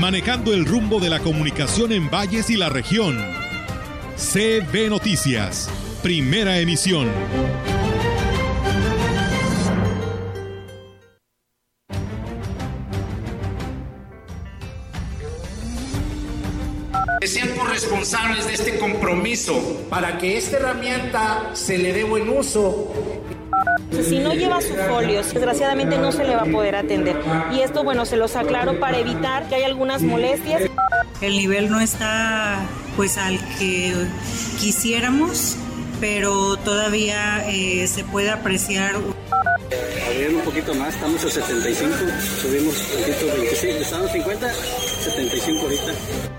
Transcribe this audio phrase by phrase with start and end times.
[0.00, 3.18] manejando el rumbo de la comunicación en valles y la región.
[4.16, 5.68] CB Noticias,
[6.02, 7.06] primera emisión.
[17.22, 22.92] sean corresponsables de este compromiso para que esta herramienta se le dé buen uso
[24.02, 27.16] si no lleva sus folios, desgraciadamente no se le va a poder atender.
[27.52, 30.62] Y esto, bueno, se los aclaro para evitar que haya algunas molestias.
[31.20, 32.60] El nivel no está
[32.96, 33.94] pues al que
[34.58, 35.56] quisiéramos,
[36.00, 38.96] pero todavía eh, se puede apreciar.
[38.96, 41.94] Abrir un poquito más, estamos a 75,
[42.42, 46.29] subimos un poquito 25, estamos 50, 75 ahorita.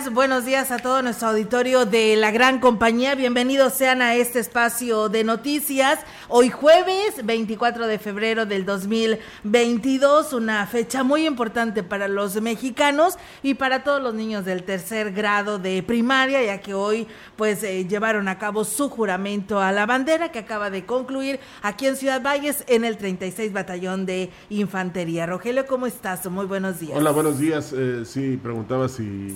[0.00, 0.14] Días.
[0.14, 3.14] Buenos días a todo nuestro auditorio de la gran compañía.
[3.14, 6.00] Bienvenidos sean a este espacio de noticias.
[6.28, 13.54] Hoy jueves 24 de febrero del 2022, una fecha muy importante para los mexicanos y
[13.54, 17.06] para todos los niños del tercer grado de primaria, ya que hoy
[17.36, 21.86] pues eh, llevaron a cabo su juramento a la bandera que acaba de concluir aquí
[21.86, 25.26] en Ciudad Valles en el 36 Batallón de Infantería.
[25.26, 26.28] Rogelio, ¿cómo estás?
[26.30, 26.96] Muy buenos días.
[26.96, 27.72] Hola, buenos días.
[27.76, 29.30] Eh, sí, preguntaba si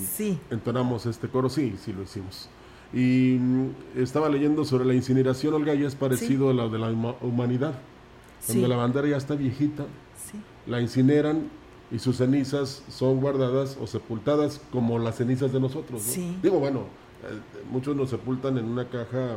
[0.55, 1.49] entonamos este coro.
[1.49, 2.49] Sí, sí lo hicimos.
[2.93, 6.91] Y mm, estaba leyendo sobre la incineración, Olga, y es parecido a la de la
[7.21, 7.75] humanidad.
[8.47, 9.85] Cuando la bandera ya está viejita,
[10.67, 11.49] la incineran
[11.91, 16.03] y sus cenizas son guardadas o sepultadas como las cenizas de nosotros.
[16.43, 16.81] Digo, bueno,
[17.23, 17.39] eh,
[17.71, 19.37] muchos nos sepultan en una caja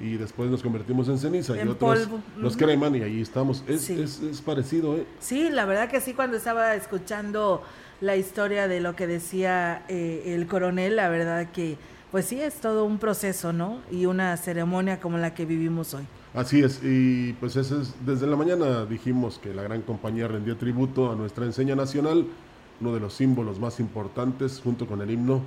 [0.00, 3.64] y después nos convertimos en ceniza y otros nos creman y ahí estamos.
[3.66, 5.06] Es, es, parecido, ¿eh?
[5.18, 7.62] Sí, la verdad que sí, cuando estaba escuchando
[8.00, 11.76] la historia de lo que decía eh, el coronel, la verdad que
[12.10, 13.80] pues sí, es todo un proceso, ¿no?
[13.90, 16.04] Y una ceremonia como la que vivimos hoy.
[16.34, 20.56] Así es, y pues eso es, desde la mañana dijimos que la gran compañía rendía
[20.56, 22.26] tributo a nuestra enseña nacional,
[22.80, 25.42] uno de los símbolos más importantes junto con el himno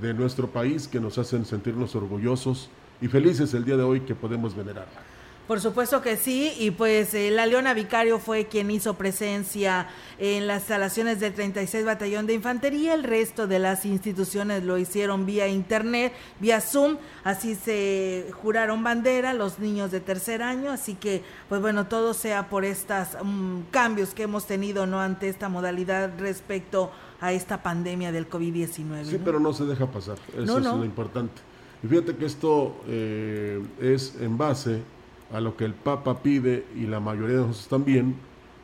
[0.00, 2.70] de nuestro país que nos hacen sentirnos orgullosos
[3.00, 5.05] y felices el día de hoy que podemos venerarla.
[5.46, 9.86] Por supuesto que sí, y pues eh, la Leona Vicario fue quien hizo presencia
[10.18, 15.24] en las instalaciones del 36 Batallón de Infantería, el resto de las instituciones lo hicieron
[15.24, 21.22] vía internet, vía Zoom, así se juraron bandera los niños de tercer año, así que
[21.48, 26.10] pues bueno, todo sea por estos mm, cambios que hemos tenido no ante esta modalidad
[26.18, 26.90] respecto
[27.20, 29.04] a esta pandemia del COVID-19.
[29.04, 31.40] Sí, pero no se deja pasar, eso es lo importante.
[31.84, 34.82] Y fíjate que esto eh, es en base
[35.32, 38.16] a lo que el Papa pide y la mayoría de nosotros también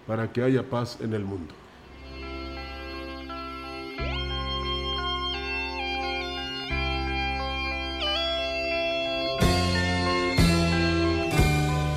[0.06, 1.54] para que haya paz en el mundo.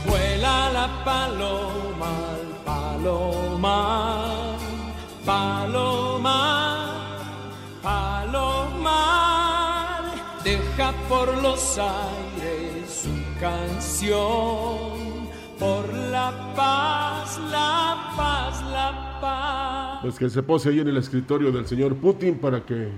[0.08, 2.14] Vuela la paloma,
[2.66, 4.58] paloma,
[5.26, 6.94] paloma,
[7.82, 9.02] paloma,
[10.44, 12.25] deja por los aires
[13.40, 15.06] canción
[15.60, 20.00] por la paz, la paz, la paz.
[20.02, 22.90] Pues que se pose ahí en el escritorio del señor Putin para que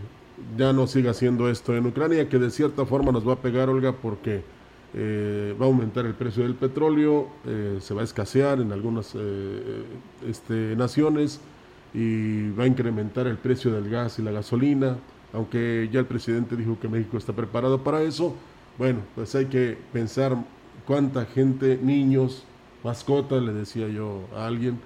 [0.57, 3.69] ya no siga haciendo esto en Ucrania, que de cierta forma nos va a pegar,
[3.69, 4.43] Olga, porque
[4.93, 9.13] eh, va a aumentar el precio del petróleo, eh, se va a escasear en algunas
[9.15, 9.83] eh,
[10.27, 11.39] este, naciones
[11.93, 14.97] y va a incrementar el precio del gas y la gasolina,
[15.33, 18.35] aunque ya el presidente dijo que México está preparado para eso.
[18.77, 20.37] Bueno, pues hay que pensar
[20.85, 22.43] cuánta gente, niños,
[22.83, 24.79] mascotas, le decía yo a alguien,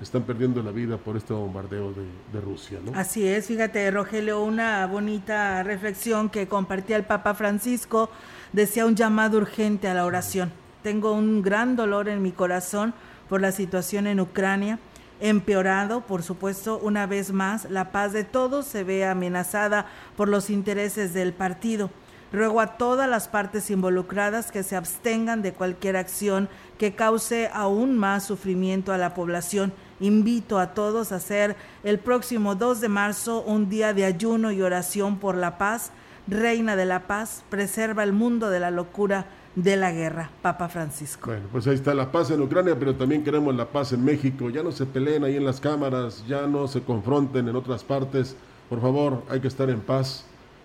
[0.00, 1.92] están perdiendo la vida por este bombardeo
[2.32, 2.92] de, Rusia, ¿no?
[2.96, 8.08] Así es, fíjate, Rogelio, una bonita reflexión que compartía el Papa Francisco,
[8.52, 10.52] decía un llamado urgente a la oración.
[10.82, 12.94] Tengo un gran dolor en mi corazón
[13.28, 14.78] por la situación en Ucrania,
[15.20, 20.50] empeorado, por supuesto, una vez más, la paz de todos se ve amenazada por los
[20.50, 21.90] intereses del partido
[22.34, 26.48] Ruego a todas las partes involucradas que se abstengan de cualquier acción
[26.78, 29.72] que cause aún más sufrimiento a la población.
[30.00, 31.54] Invito a todos a hacer
[31.84, 35.92] el próximo 2 de marzo un día de ayuno y oración por la paz.
[36.26, 41.30] Reina de la paz, preserva el mundo de la locura de la guerra, Papa Francisco.
[41.30, 44.50] Bueno, pues ahí está la paz en Ucrania, pero también queremos la paz en México.
[44.50, 48.34] Ya no se peleen ahí en las cámaras, ya no se confronten en otras partes.
[48.68, 50.24] Por favor, hay que estar en paz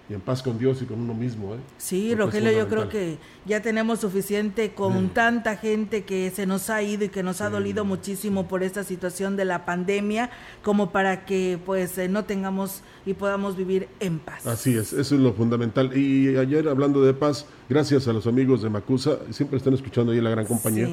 [0.10, 1.54] y en paz con Dios y con uno mismo.
[1.54, 1.60] ¿eh?
[1.78, 6.82] Sí, Rogelio, yo creo que ya tenemos suficiente con tanta gente que se nos ha
[6.82, 10.32] ido y que nos ha dolido muchísimo por esta situación de la pandemia,
[10.64, 14.48] como para que pues eh, no tengamos y podamos vivir en paz.
[14.48, 15.96] Así es, eso es lo fundamental.
[15.96, 20.22] Y ayer hablando de paz, gracias a los amigos de Macusa, siempre están escuchando ahí
[20.22, 20.90] la gran compañía,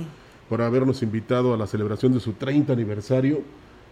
[0.51, 3.41] por habernos invitado a la celebración de su 30 aniversario.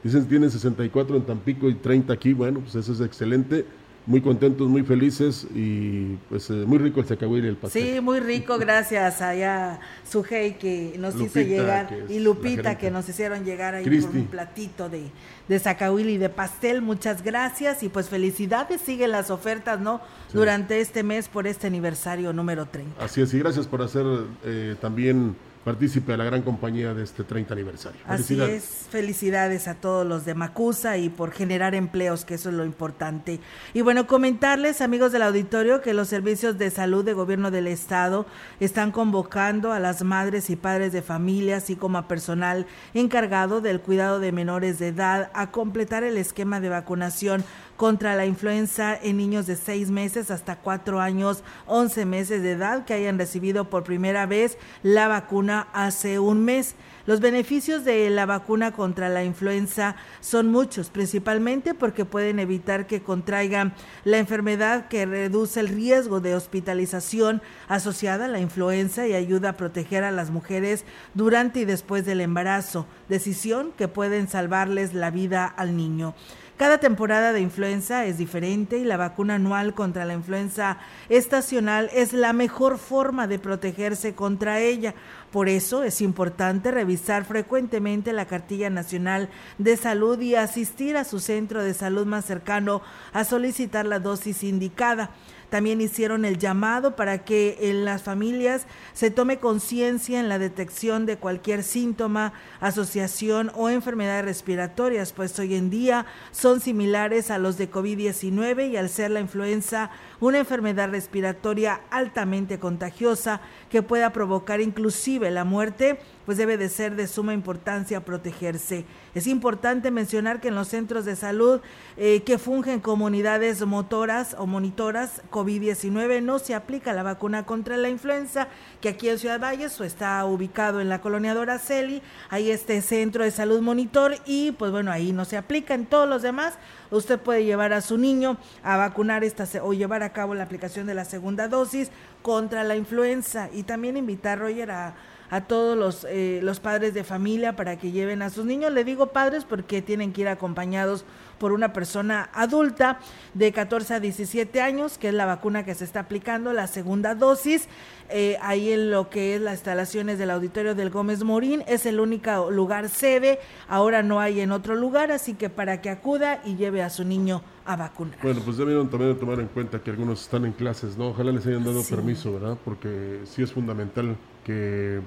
[0.02, 3.64] Dicen tienen 64 en Tampico y 30 aquí, bueno, pues eso es excelente
[4.06, 7.94] muy contentos, muy felices y pues eh, muy rico el zacahuil y el pastel.
[7.94, 13.44] Sí, muy rico, gracias allá Sujei que nos hizo llegar y Lupita que nos hicieron
[13.44, 15.04] llegar ahí con un platito de,
[15.48, 16.82] de zacahuil y de pastel.
[16.82, 20.00] Muchas gracias y pues felicidades, siguen las ofertas, ¿no?
[20.32, 23.02] Durante este mes por este aniversario número 30.
[23.02, 24.04] Así es, y gracias por hacer
[24.44, 28.00] eh, también partícipe de la gran compañía de este 30 aniversario.
[28.06, 32.54] Así es, felicidades a todos los de Macusa y por generar empleos, que eso es
[32.54, 33.40] lo importante.
[33.72, 38.26] Y bueno, comentarles, amigos del auditorio, que los servicios de salud de gobierno del estado
[38.60, 43.80] están convocando a las madres y padres de familia, así como a personal encargado del
[43.80, 47.42] cuidado de menores de edad, a completar el esquema de vacunación
[47.76, 52.84] contra la influenza en niños de 6 meses hasta 4 años, 11 meses de edad
[52.84, 56.74] que hayan recibido por primera vez la vacuna hace un mes.
[57.06, 63.02] Los beneficios de la vacuna contra la influenza son muchos, principalmente porque pueden evitar que
[63.02, 63.74] contraigan
[64.04, 69.56] la enfermedad que reduce el riesgo de hospitalización asociada a la influenza y ayuda a
[69.58, 75.44] proteger a las mujeres durante y después del embarazo, decisión que pueden salvarles la vida
[75.46, 76.14] al niño.
[76.56, 80.78] Cada temporada de influenza es diferente y la vacuna anual contra la influenza
[81.08, 84.94] estacional es la mejor forma de protegerse contra ella.
[85.32, 91.18] Por eso es importante revisar frecuentemente la cartilla nacional de salud y asistir a su
[91.18, 95.10] centro de salud más cercano a solicitar la dosis indicada.
[95.54, 101.06] También hicieron el llamado para que en las familias se tome conciencia en la detección
[101.06, 107.56] de cualquier síntoma, asociación o enfermedades respiratorias, pues hoy en día son similares a los
[107.56, 113.40] de COVID-19 y al ser la influenza una enfermedad respiratoria altamente contagiosa
[113.70, 118.84] que pueda provocar inclusive la muerte, pues debe de ser de suma importancia protegerse.
[119.14, 121.60] Es importante mencionar que en los centros de salud
[121.96, 127.76] eh, que fungen como unidades motoras o monitoras COVID-19 no se aplica la vacuna contra
[127.76, 128.48] la influenza,
[128.80, 133.30] que aquí en Ciudad Valles está ubicado en la colonia Doraceli, hay este centro de
[133.30, 136.54] salud monitor y pues bueno, ahí no se aplica, en todos los demás
[136.90, 140.86] usted puede llevar a su niño a vacunar esta o llevar a cabo la aplicación
[140.86, 141.90] de la segunda dosis
[142.22, 144.94] contra la influenza y también invitar Roger a
[145.30, 148.72] a todos los, eh, los padres de familia para que lleven a sus niños.
[148.72, 151.04] Le digo padres porque tienen que ir acompañados
[151.38, 153.00] por una persona adulta
[153.34, 157.14] de 14 a 17 años, que es la vacuna que se está aplicando, la segunda
[157.14, 157.68] dosis.
[158.10, 162.00] Eh, ahí en lo que es las instalaciones del auditorio del Gómez Morín, es el
[162.00, 166.56] único lugar sede, ahora no hay en otro lugar, así que para que acuda y
[166.56, 168.18] lleve a su niño a vacunar.
[168.22, 171.08] Bueno, pues debieron también tomar en cuenta que algunos están en clases, ¿no?
[171.08, 172.58] Ojalá les hayan dado permiso, ¿verdad?
[172.62, 175.00] Porque sí es fundamental que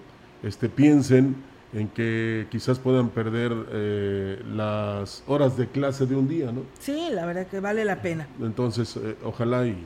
[0.44, 1.36] este, piensen
[1.74, 6.62] en que quizás puedan perder eh, las horas de clase de un día, ¿no?
[6.80, 8.28] Sí, la verdad que vale la pena.
[8.42, 9.86] Entonces, eh, ojalá y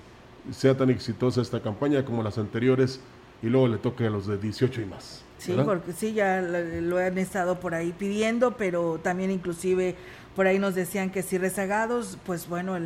[0.52, 3.00] sea tan exitosa esta campaña como las anteriores
[3.42, 5.24] y luego le toque a los de 18 y más.
[5.38, 9.96] Sí, porque sí, ya lo han estado por ahí pidiendo, pero también inclusive
[10.36, 12.78] por ahí nos decían que si rezagados, pues bueno,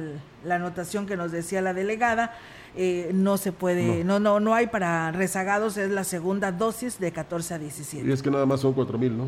[0.43, 2.33] la anotación que nos decía la delegada,
[2.77, 4.19] eh, no se puede, no.
[4.19, 4.39] no.
[4.39, 8.07] no, hay para rezagados, es la segunda dosis de 14 a 17.
[8.07, 9.27] Y es que nada más son 4 mil, ¿no?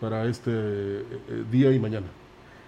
[0.00, 2.06] Para este eh, eh, día y mañana.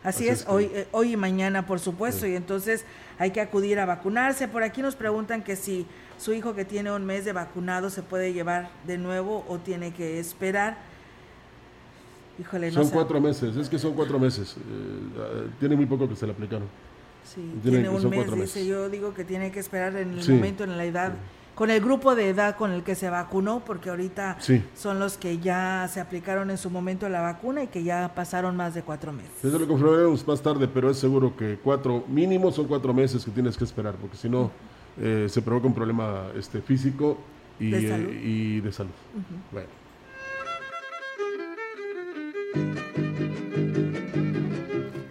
[0.04, 2.84] Así, es, hoy, hoy y mañana, por supuesto, y entonces
[3.18, 4.48] hay que acudir a vacunarse.
[4.48, 5.86] Por aquí nos preguntan que si
[6.18, 9.92] su hijo que tiene un mes de vacunado se puede llevar de nuevo o tiene
[9.92, 10.76] que esperar.
[12.38, 14.56] Híjole, no Son cuatro meses, es que son cuatro meses.
[15.60, 16.68] tiene muy poco que se le aplicaron.
[17.24, 20.76] Sí, tiene, un mes, dice, yo digo que tiene que esperar en el momento, en
[20.76, 21.12] la edad,
[21.54, 24.38] con el grupo de edad con el que se vacunó, porque ahorita
[24.74, 28.56] son los que ya se aplicaron en su momento la vacuna y que ya pasaron
[28.56, 29.44] más de cuatro meses.
[29.44, 33.30] Eso lo confirmaremos más tarde, pero es seguro que cuatro, mínimo son cuatro meses que
[33.30, 34.50] tienes que esperar, porque si no,
[35.00, 37.18] eh, se provoca un problema este, físico
[37.58, 38.12] y ¿De eh, salud?
[38.12, 38.90] y de salud.
[39.50, 39.82] Bueno.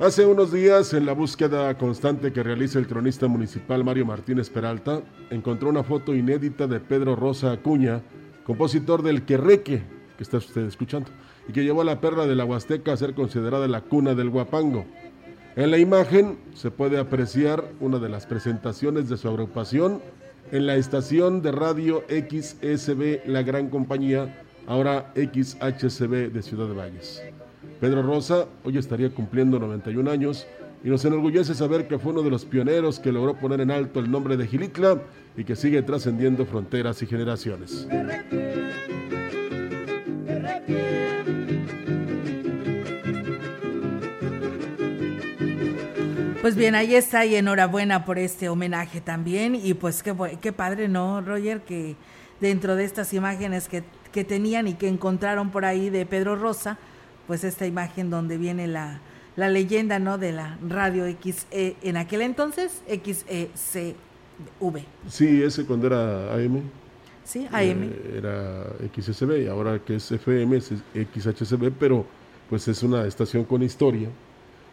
[0.01, 5.03] Hace unos días, en la búsqueda constante que realiza el cronista municipal Mario Martínez Peralta,
[5.29, 8.01] encontró una foto inédita de Pedro Rosa Acuña,
[8.43, 9.83] compositor del Querreque,
[10.17, 11.11] que está usted escuchando,
[11.47, 14.29] y que llevó a la perla de la Huasteca a ser considerada la cuna del
[14.29, 14.85] Huapango.
[15.55, 20.01] En la imagen se puede apreciar una de las presentaciones de su agrupación
[20.51, 27.21] en la estación de radio XSB La Gran Compañía, ahora XHCB de Ciudad de Valles.
[27.81, 30.45] Pedro Rosa hoy estaría cumpliendo 91 años
[30.83, 33.99] y nos enorgullece saber que fue uno de los pioneros que logró poner en alto
[33.99, 35.01] el nombre de Gilitla
[35.35, 37.87] y que sigue trascendiendo fronteras y generaciones.
[46.39, 50.87] Pues bien, ahí está y enhorabuena por este homenaje también y pues qué, qué padre,
[50.87, 51.61] ¿no, Roger?
[51.61, 51.95] Que
[52.39, 56.77] dentro de estas imágenes que, que tenían y que encontraron por ahí de Pedro Rosa,
[57.31, 58.99] pues esta imagen donde viene la,
[59.37, 60.17] la leyenda, ¿no?
[60.17, 63.95] De la radio XE, en aquel entonces, XECV,
[65.07, 66.59] Sí, ese cuando era AM.
[67.23, 67.47] ¿sí?
[67.53, 67.83] AM.
[67.83, 72.05] eh, era XSB y ahora que es FM es XHCB, pero
[72.49, 74.09] pues es una estación con historia.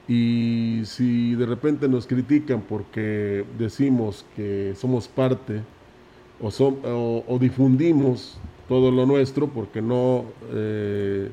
[0.09, 5.63] Y si de repente nos critican porque decimos que somos parte
[6.41, 8.37] o, o- o difundimos
[8.69, 11.31] todo lo nuestro, porque no, eh,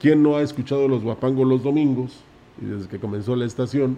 [0.00, 2.20] ¿quién no ha escuchado los guapangos los domingos?
[2.60, 3.96] Y desde que comenzó la estación,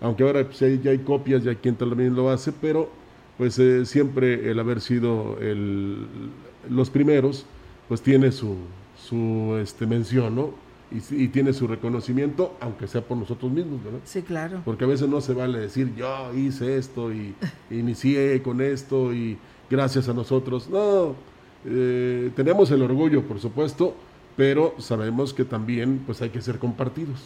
[0.00, 2.88] aunque ahora pues, ya hay copias, ya hay quien también lo hace, pero
[3.36, 6.06] pues eh, siempre el haber sido el-
[6.68, 7.46] los primeros,
[7.88, 8.56] pues tiene su,
[9.08, 10.50] su este, mención, ¿no?
[10.92, 14.00] Y, y tiene su reconocimiento, aunque sea por nosotros mismos, ¿verdad?
[14.04, 14.60] Sí, claro.
[14.64, 17.34] Porque a veces no se vale decir yo hice esto y
[17.70, 19.38] inicié con esto y
[19.70, 20.68] gracias a nosotros.
[20.68, 21.14] No,
[21.64, 23.94] eh, tenemos el orgullo, por supuesto,
[24.40, 27.18] pero sabemos que también pues hay que ser compartidos.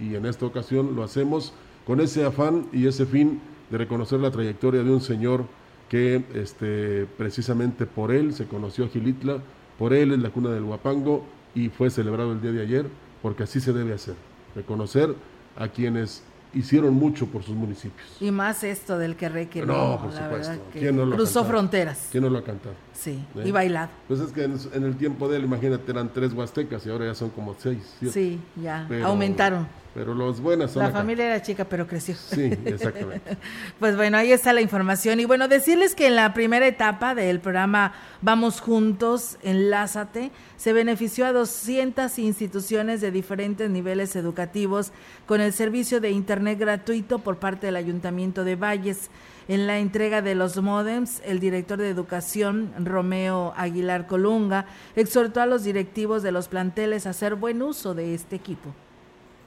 [0.00, 1.52] Y en esta ocasión lo hacemos
[1.86, 5.44] con ese afán y ese fin de reconocer la trayectoria de un señor
[5.90, 9.42] que este, precisamente por él se conoció a Gilitla,
[9.78, 12.86] por él es la cuna del Huapango y fue celebrado el día de ayer,
[13.20, 14.14] porque así se debe hacer,
[14.54, 15.14] reconocer
[15.56, 16.22] a quienes
[16.54, 18.08] hicieron mucho por sus municipios.
[18.20, 20.64] Y más esto del que re que No, por la supuesto.
[20.72, 21.48] que ¿Quién no lo ha cruzó cantado?
[21.58, 22.08] fronteras.
[22.10, 22.74] ¿Quién no lo ha cantado?
[22.94, 23.42] Sí, ¿Eh?
[23.44, 23.90] y bailado.
[24.08, 27.06] Pues es que en, en el tiempo de él, imagínate, eran tres huastecas y ahora
[27.06, 27.78] ya son como seis.
[27.98, 28.14] siete.
[28.14, 29.66] Sí, ya, Pero- aumentaron.
[29.94, 30.98] Pero los buenas son La acá.
[30.98, 32.16] familia era chica, pero creció.
[32.16, 33.36] Sí, exactamente.
[33.78, 35.20] Pues bueno, ahí está la información.
[35.20, 41.26] Y bueno, decirles que en la primera etapa del programa Vamos Juntos, Enlázate, se benefició
[41.26, 44.90] a 200 instituciones de diferentes niveles educativos
[45.26, 49.10] con el servicio de Internet gratuito por parte del Ayuntamiento de Valles.
[49.46, 54.64] En la entrega de los modems, el director de educación, Romeo Aguilar Colunga,
[54.96, 58.74] exhortó a los directivos de los planteles a hacer buen uso de este equipo.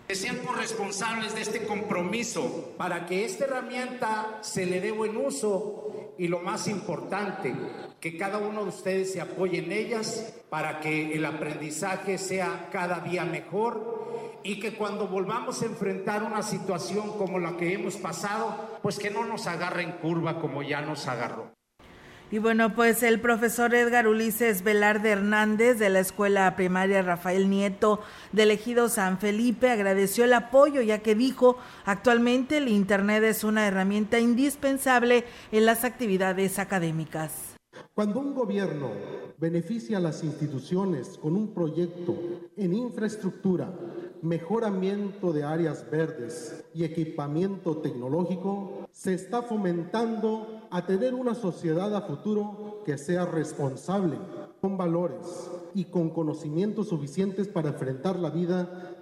[0.08, 6.14] Que sean corresponsables de este compromiso para que esta herramienta se le dé buen uso
[6.18, 7.56] y lo más importante,
[8.00, 13.00] que cada uno de ustedes se apoye en ellas para que el aprendizaje sea cada
[13.00, 18.80] día mejor y que cuando volvamos a enfrentar una situación como la que hemos pasado,
[18.82, 21.58] pues que no nos agarre en curva como ya nos agarró.
[22.30, 28.02] Y bueno, pues el profesor Edgar Ulises Velarde Hernández de la Escuela Primaria Rafael Nieto
[28.34, 33.66] de Ejido San Felipe agradeció el apoyo ya que dijo actualmente el Internet es una
[33.66, 37.47] herramienta indispensable en las actividades académicas.
[37.94, 38.90] Cuando un gobierno
[39.38, 42.16] beneficia a las instituciones con un proyecto
[42.56, 43.72] en infraestructura,
[44.22, 52.02] mejoramiento de áreas verdes y equipamiento tecnológico, se está fomentando a tener una sociedad a
[52.02, 54.18] futuro que sea responsable,
[54.62, 58.97] con valores y con conocimientos suficientes para enfrentar la vida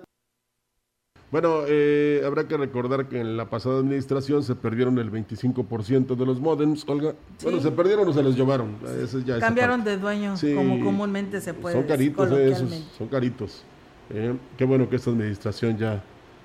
[1.36, 6.26] Bueno, eh, habrá que recordar que en la pasada administración se perdieron el 25% de
[6.26, 7.14] los modems, Olga.
[7.44, 7.64] Bueno, Sí.
[7.66, 8.78] se perdieron o se los llevaron.
[9.04, 13.10] Eso ya Cambiaron de dueño, Sí, como comúnmente se puede Son caritos eh, esos, son
[13.10, 13.66] caritos.
[14.12, 16.02] Eh, qué bueno que esta administración ya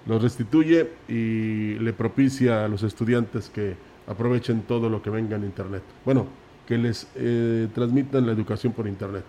[0.07, 3.77] los restituye y le propicia a los estudiantes que
[4.09, 5.85] aprovechen todo lo que venga en Internet.
[6.05, 6.27] Bueno,
[6.67, 9.23] que les eh, transmitan la educación por Internet.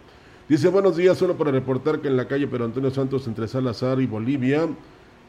[0.50, 4.02] Dice, buenos días, solo para reportar que en la calle Pedro Antonio Santos entre Salazar
[4.02, 4.68] y Bolivia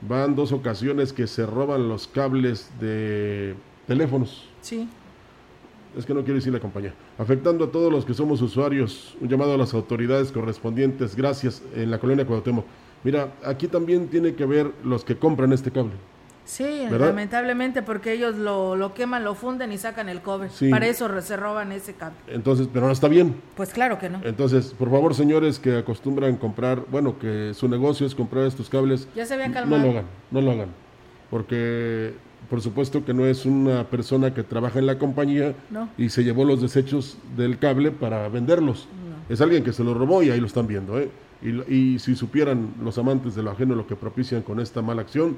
[0.08, 3.54] van dos ocasiones que se roban los cables de
[3.86, 4.48] teléfonos.
[4.60, 4.88] Sí.
[5.96, 6.94] Es que no quiero decir la compañía.
[7.18, 9.14] Afectando a todos los que somos usuarios.
[9.20, 11.14] Un llamado a las autoridades correspondientes.
[11.14, 11.62] Gracias.
[11.74, 12.64] En la colonia Cuauhtémoc.
[13.04, 15.92] Mira, aquí también tiene que ver los que compran este cable.
[16.44, 20.48] Sí, lamentablemente porque ellos lo, lo, queman, lo funden y sacan el cobre.
[20.70, 22.16] Para eso se roban ese cable.
[22.26, 23.36] Entonces, pero no está bien.
[23.56, 24.20] Pues claro que no.
[24.24, 29.08] Entonces, por favor, señores que acostumbran comprar, bueno, que su negocio es comprar estos cables.
[29.14, 29.78] Ya se habían calmado.
[29.78, 30.68] No lo hagan, no lo hagan.
[31.30, 32.12] Porque,
[32.50, 35.54] por supuesto que no es una persona que trabaja en la compañía
[35.96, 38.88] y se llevó los desechos del cable para venderlos.
[39.28, 41.08] Es alguien que se lo robó y ahí lo están viendo, ¿eh?
[41.40, 45.02] Y, y si supieran los amantes de lo ajeno lo que propician con esta mala
[45.02, 45.36] acción,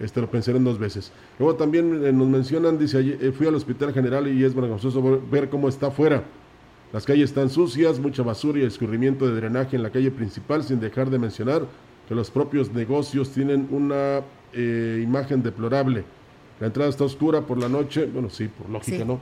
[0.00, 1.12] este, lo pensaron dos veces.
[1.38, 5.48] Luego también eh, nos mencionan, dice, eh, fui al hospital general y es vergonzoso ver
[5.48, 6.24] cómo está afuera.
[6.92, 10.80] Las calles están sucias, mucha basura y escurrimiento de drenaje en la calle principal, sin
[10.80, 11.66] dejar de mencionar
[12.08, 14.20] que los propios negocios tienen una
[14.52, 16.04] eh, imagen deplorable.
[16.60, 19.20] La entrada está oscura por la noche, bueno, sí, por lógica, ¿no?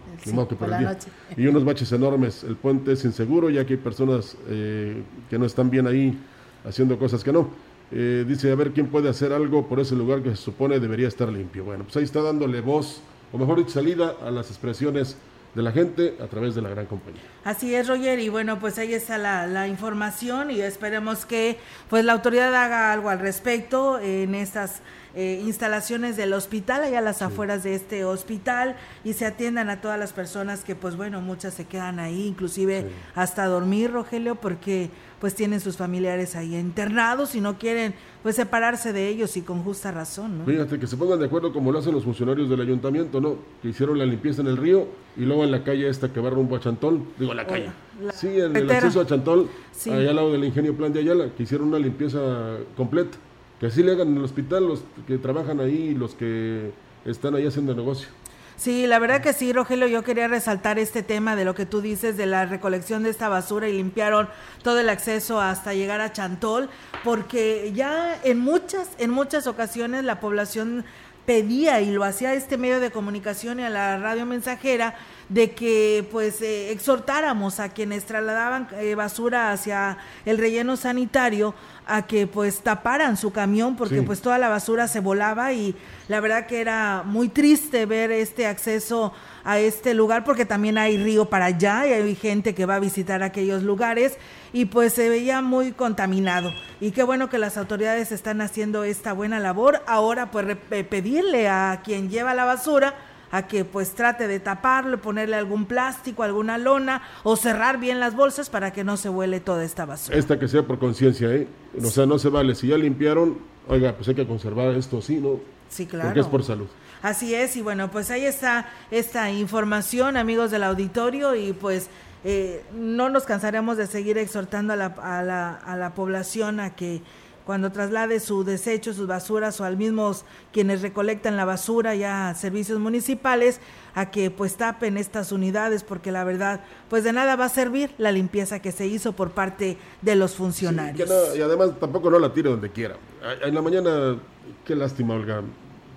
[1.37, 2.45] Y unos baches enormes.
[2.45, 6.19] El puente es inseguro, ya que hay personas que no están bien ahí
[6.65, 7.49] haciendo cosas que no.
[7.93, 11.09] Eh, dice, a ver quién puede hacer algo por ese lugar que se supone debería
[11.09, 11.65] estar limpio.
[11.65, 15.17] Bueno, pues ahí está dándole voz, o mejor dicho, salida a las expresiones
[15.55, 17.23] de la gente a través de la gran compañía.
[17.43, 22.05] Así es, Roger, y bueno, pues ahí está la, la, información y esperemos que pues
[22.05, 24.81] la autoridad haga algo al respecto en estas
[25.15, 29.81] eh, instalaciones del hospital, allá a las afueras de este hospital, y se atiendan a
[29.81, 34.91] todas las personas que pues bueno, muchas se quedan ahí, inclusive hasta dormir, Rogelio, porque
[35.21, 39.63] pues tienen sus familiares ahí internados y no quieren pues separarse de ellos y con
[39.63, 40.45] justa razón, ¿no?
[40.47, 43.37] Fíjate que se pongan de acuerdo como lo hacen los funcionarios del ayuntamiento, ¿no?
[43.61, 46.31] Que hicieron la limpieza en el río y luego en la calle esta que va
[46.31, 47.71] rumbo a Chantol, digo la calle.
[48.15, 49.49] sí, en el acceso a Chantol,
[49.87, 53.19] allá al lado del ingenio Plan de Ayala, que hicieron una limpieza completa.
[53.61, 56.73] Que así le hagan en el hospital los que trabajan ahí, los que
[57.05, 58.09] están ahí haciendo negocio.
[58.57, 61.81] Sí, la verdad que sí, Rogelio, yo quería resaltar este tema de lo que tú
[61.81, 64.29] dices de la recolección de esta basura y limpiaron
[64.63, 66.69] todo el acceso hasta llegar a Chantol,
[67.03, 70.85] porque ya en muchas, en muchas ocasiones la población
[71.25, 74.95] pedía y lo hacía este medio de comunicación y a la radio mensajera
[75.31, 81.55] de que pues eh, exhortáramos a quienes trasladaban eh, basura hacia el relleno sanitario
[81.87, 85.75] a que pues taparan su camión porque pues toda la basura se volaba y
[86.09, 89.13] la verdad que era muy triste ver este acceso
[89.45, 92.81] a este lugar porque también hay río para allá y hay gente que va a
[92.81, 94.19] visitar aquellos lugares
[94.53, 96.53] y pues se veía muy contaminado.
[96.81, 99.83] Y qué bueno que las autoridades están haciendo esta buena labor.
[99.87, 100.57] Ahora pues
[100.89, 102.95] pedirle a quien lleva la basura
[103.33, 108.15] a que pues trate de taparlo, ponerle algún plástico, alguna lona o cerrar bien las
[108.15, 110.17] bolsas para que no se huele toda esta basura.
[110.17, 111.47] Esta que sea por conciencia, ¿eh?
[111.83, 112.55] O sea, no se vale.
[112.55, 113.39] Si ya limpiaron,
[113.69, 115.41] oiga, pues hay que conservar esto sí, ¿no?
[115.69, 116.09] Sí, claro.
[116.09, 116.67] Porque es por salud.
[117.03, 121.89] Así es, y bueno, pues ahí está esta información, amigos del auditorio, y pues
[122.25, 126.75] eh, no nos cansaremos de seguir exhortando a la, a la, a la población a
[126.77, 127.01] que
[127.45, 132.79] cuando traslade su desecho, sus basuras o al mismos quienes recolectan la basura ya servicios
[132.79, 133.61] municipales
[133.95, 137.91] a que pues tapen estas unidades porque la verdad pues de nada va a servir
[137.99, 141.09] la limpieza que se hizo por parte de los funcionarios.
[141.37, 142.97] y además tampoco no la tire donde quiera.
[143.43, 144.17] En la mañana,
[144.65, 145.43] qué lástima Olga,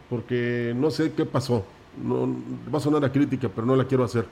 [0.09, 1.65] porque no sé qué pasó.
[2.03, 2.27] No,
[2.73, 4.25] va a sonar a crítica, pero no la quiero hacer.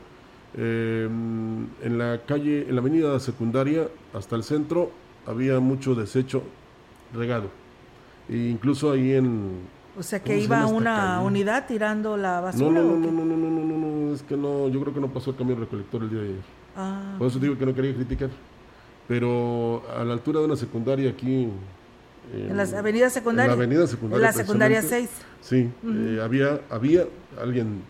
[0.58, 4.92] Eh, en la calle, en la avenida secundaria hasta el centro
[5.26, 6.44] había mucho desecho
[7.14, 7.50] regado.
[8.30, 9.60] E incluso ahí en...
[9.98, 12.82] O sea que iba una unidad tirando la basura.
[12.82, 15.02] No, no, no, no, no, no, no, no, no, es que no, yo creo que
[15.02, 16.42] no pasó el camión recolector el día de ayer.
[16.78, 17.16] Ah.
[17.18, 18.30] Por eso digo que no quería criticar.
[19.08, 21.50] Pero a la altura de una secundaria aquí...
[22.34, 23.54] En, las avenidas secundarias.
[23.54, 24.30] En la avenida secundaria.
[24.30, 25.10] En la secundaria 6.
[25.42, 27.06] Sí, eh, había, había
[27.42, 27.82] alguien,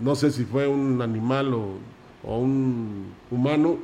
[0.00, 1.74] no sé si fue un animal o,
[2.24, 3.78] o un humano,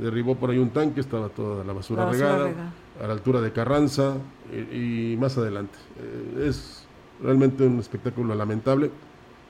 [0.00, 4.14] derribó por ahí un tanque, estaba toda la basura, regada a la altura de Carranza
[4.52, 5.78] y, más adelante.
[5.98, 6.84] Eh, es
[7.22, 8.90] realmente un espectáculo lamentable,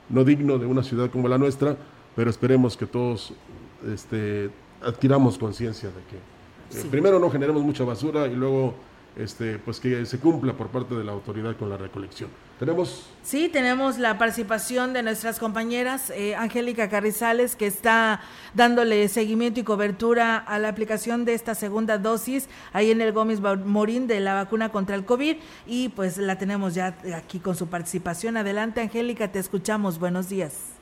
[0.08, 1.76] no digno de una ciudad como la nuestra,
[2.16, 3.32] pero esperemos que todos
[3.92, 4.50] este,
[4.82, 8.74] adquiramos conciencia de que eh, primero no generemos mucha basura y luego
[9.16, 12.30] este, pues que se cumpla por parte de la autoridad con la recolección.
[12.58, 13.06] ¿Tenemos?
[13.22, 18.20] Sí, tenemos la participación de nuestras compañeras, eh, Angélica Carrizales, que está
[18.54, 23.40] dándole seguimiento y cobertura a la aplicación de esta segunda dosis ahí en el Gómez
[23.40, 27.68] Morín de la vacuna contra el COVID y pues la tenemos ya aquí con su
[27.68, 28.36] participación.
[28.36, 29.98] Adelante, Angélica, te escuchamos.
[29.98, 30.79] Buenos días.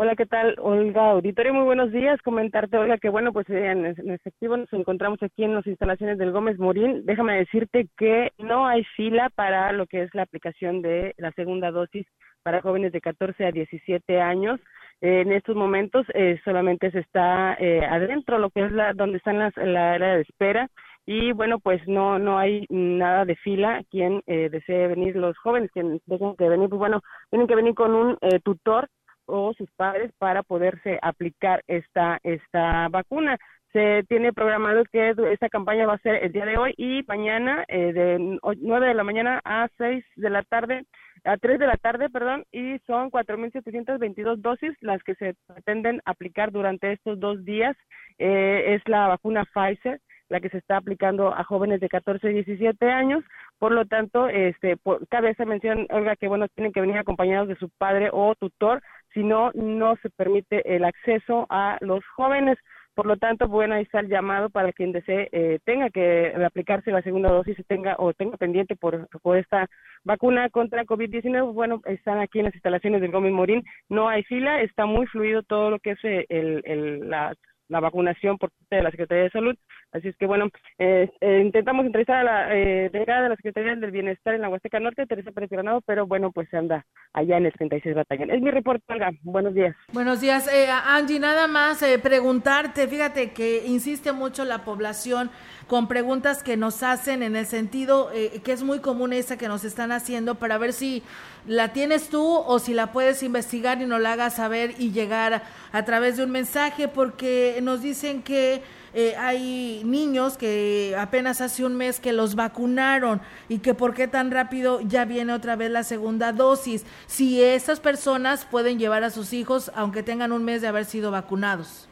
[0.00, 1.52] Hola, ¿qué tal, Olga Auditorio?
[1.52, 2.22] Muy buenos días.
[2.22, 6.56] Comentarte, Olga, que bueno, pues en, efectivo nos encontramos aquí en las instalaciones del Gómez
[6.56, 7.04] Morín.
[7.04, 11.72] Déjame decirte que no hay fila para lo que es la aplicación de la segunda
[11.72, 12.06] dosis
[12.44, 14.60] para jóvenes de 14 a 17 años.
[15.00, 19.40] en estos momentos eh, solamente se está eh, adentro, lo que es la donde están
[19.40, 20.68] las, la área de espera
[21.06, 23.82] y bueno, pues no no hay nada de fila.
[23.90, 27.74] Quien eh, desee venir, los jóvenes que tengan que venir, pues bueno, tienen que venir
[27.74, 28.88] con un eh, tutor
[29.28, 33.38] o sus padres para poderse aplicar esta esta vacuna.
[33.72, 37.64] Se tiene programado que esta campaña va a ser el día de hoy y mañana
[37.68, 40.86] eh, de 9 de la mañana a 6 de la tarde,
[41.24, 46.50] a 3 de la tarde, perdón, y son 4.722 dosis las que se pretenden aplicar
[46.50, 47.76] durante estos dos días.
[48.18, 52.34] Eh, es la vacuna Pfizer la que se está aplicando a jóvenes de 14 y
[52.34, 53.24] 17 años.
[53.58, 57.48] Por lo tanto, este, por, cabe esa mención, Olga, que bueno, tienen que venir acompañados
[57.48, 62.58] de su padre o tutor, si no, no se permite el acceso a los jóvenes.
[62.94, 66.90] Por lo tanto, bueno, ahí está el llamado para quien desee eh, tenga que aplicarse
[66.90, 69.68] la segunda dosis tenga o tenga pendiente por, por esta
[70.02, 71.52] vacuna contra COVID-19.
[71.52, 73.62] Bueno, están aquí en las instalaciones del Gómez Morín.
[73.88, 77.34] No hay fila, está muy fluido todo lo que es eh, el, el, la
[77.68, 79.54] la vacunación por parte de la Secretaría de Salud.
[79.92, 83.74] Así es que, bueno, eh, eh, intentamos entrevistar a la eh, delegada de la Secretaría
[83.74, 87.38] del Bienestar en la Huasteca Norte, Teresa Pérez Granado, pero bueno, pues se anda allá
[87.38, 88.30] en el 36 Batallón.
[88.30, 89.10] Es mi reporte, Olga.
[89.22, 89.74] Buenos días.
[89.92, 90.50] Buenos días.
[90.86, 95.30] Angie, nada más preguntarte, fíjate que insiste mucho la población
[95.68, 98.10] con preguntas que nos hacen en el sentido
[98.42, 101.02] que es muy común esa que nos están haciendo para ver si
[101.46, 105.42] la tienes tú o si la puedes investigar y nos la hagas saber y llegar
[105.72, 108.62] a, través de un mensaje, porque nos dicen que
[108.94, 114.08] eh, hay niños que apenas hace un mes que los vacunaron y que por qué
[114.08, 116.84] tan rápido ya viene otra vez la segunda dosis.
[117.06, 121.10] Si esas personas pueden llevar a sus hijos aunque tengan un mes de haber sido
[121.10, 121.87] vacunados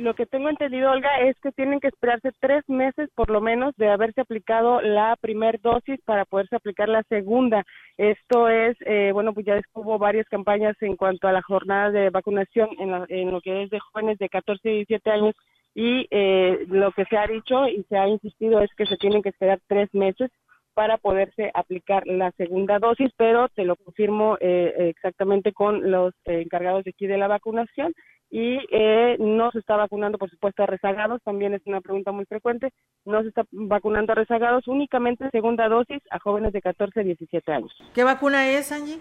[0.00, 3.74] lo que tengo entendido, Olga, es que tienen que esperarse tres meses por lo menos
[3.76, 7.64] de haberse aplicado la primer dosis para poderse aplicar la segunda.
[7.96, 12.10] Esto es, eh, bueno, pues ya hubo varias campañas en cuanto a la jornada de
[12.10, 15.34] vacunación en, en lo que es de jóvenes de 14 y 17 años
[15.74, 19.22] y eh, lo que se ha dicho y se ha insistido es que se tienen
[19.22, 20.30] que esperar tres meses
[20.74, 26.84] para poderse aplicar la segunda dosis, pero te lo confirmo eh, exactamente con los encargados
[26.84, 27.92] de aquí de la vacunación
[28.30, 32.24] y eh, no se está vacunando, por supuesto, a rezagados, también es una pregunta muy
[32.26, 32.72] frecuente,
[33.04, 37.52] no se está vacunando a rezagados, únicamente segunda dosis a jóvenes de 14 a 17
[37.52, 37.72] años.
[37.92, 39.00] ¿Qué vacuna es, Angie?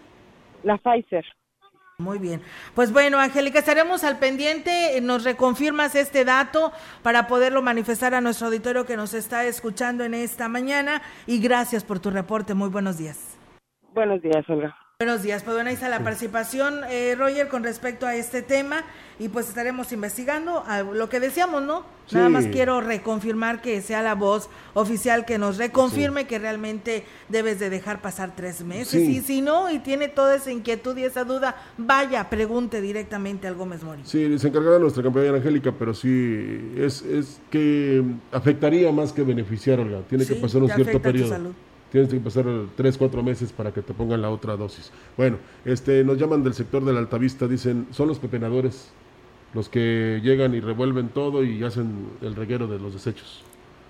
[0.64, 1.26] La Pfizer.
[2.00, 2.42] Muy bien.
[2.76, 5.00] Pues bueno, Angélica, estaremos al pendiente.
[5.02, 6.72] Nos reconfirmas este dato
[7.04, 11.02] para poderlo manifestar a nuestro auditorio que nos está escuchando en esta mañana.
[11.28, 12.54] Y gracias por tu reporte.
[12.54, 13.38] Muy buenos días.
[13.94, 14.74] Buenos días, Olga.
[15.02, 18.84] Buenos días, pues bueno, ahí está la participación, eh, Roger, con respecto a este tema
[19.18, 20.62] y pues estaremos investigando
[20.94, 21.86] lo que decíamos, ¿no?
[22.12, 27.60] Nada más quiero reconfirmar que sea la voz oficial que nos reconfirme que realmente debes
[27.60, 31.24] de dejar pasar tres meses y si no y tiene toda esa inquietud y esa
[31.24, 34.02] duda, vaya, pregunte directamente al Gómez Mori.
[34.04, 40.02] Sí, se encargará nuestra compañera Angélica, pero sí es, es que afectaría más que beneficiarla,
[40.10, 41.54] tiene que pasar un cierto periodo
[41.92, 44.92] tienes que pasar tres, cuatro meses para que te pongan la otra dosis.
[45.18, 48.92] Bueno, este, nos llaman del sector de la Altavista, dicen, son los pepenadores
[49.54, 53.44] los que llegan y revuelven todo y hacen el reguero de los desechos.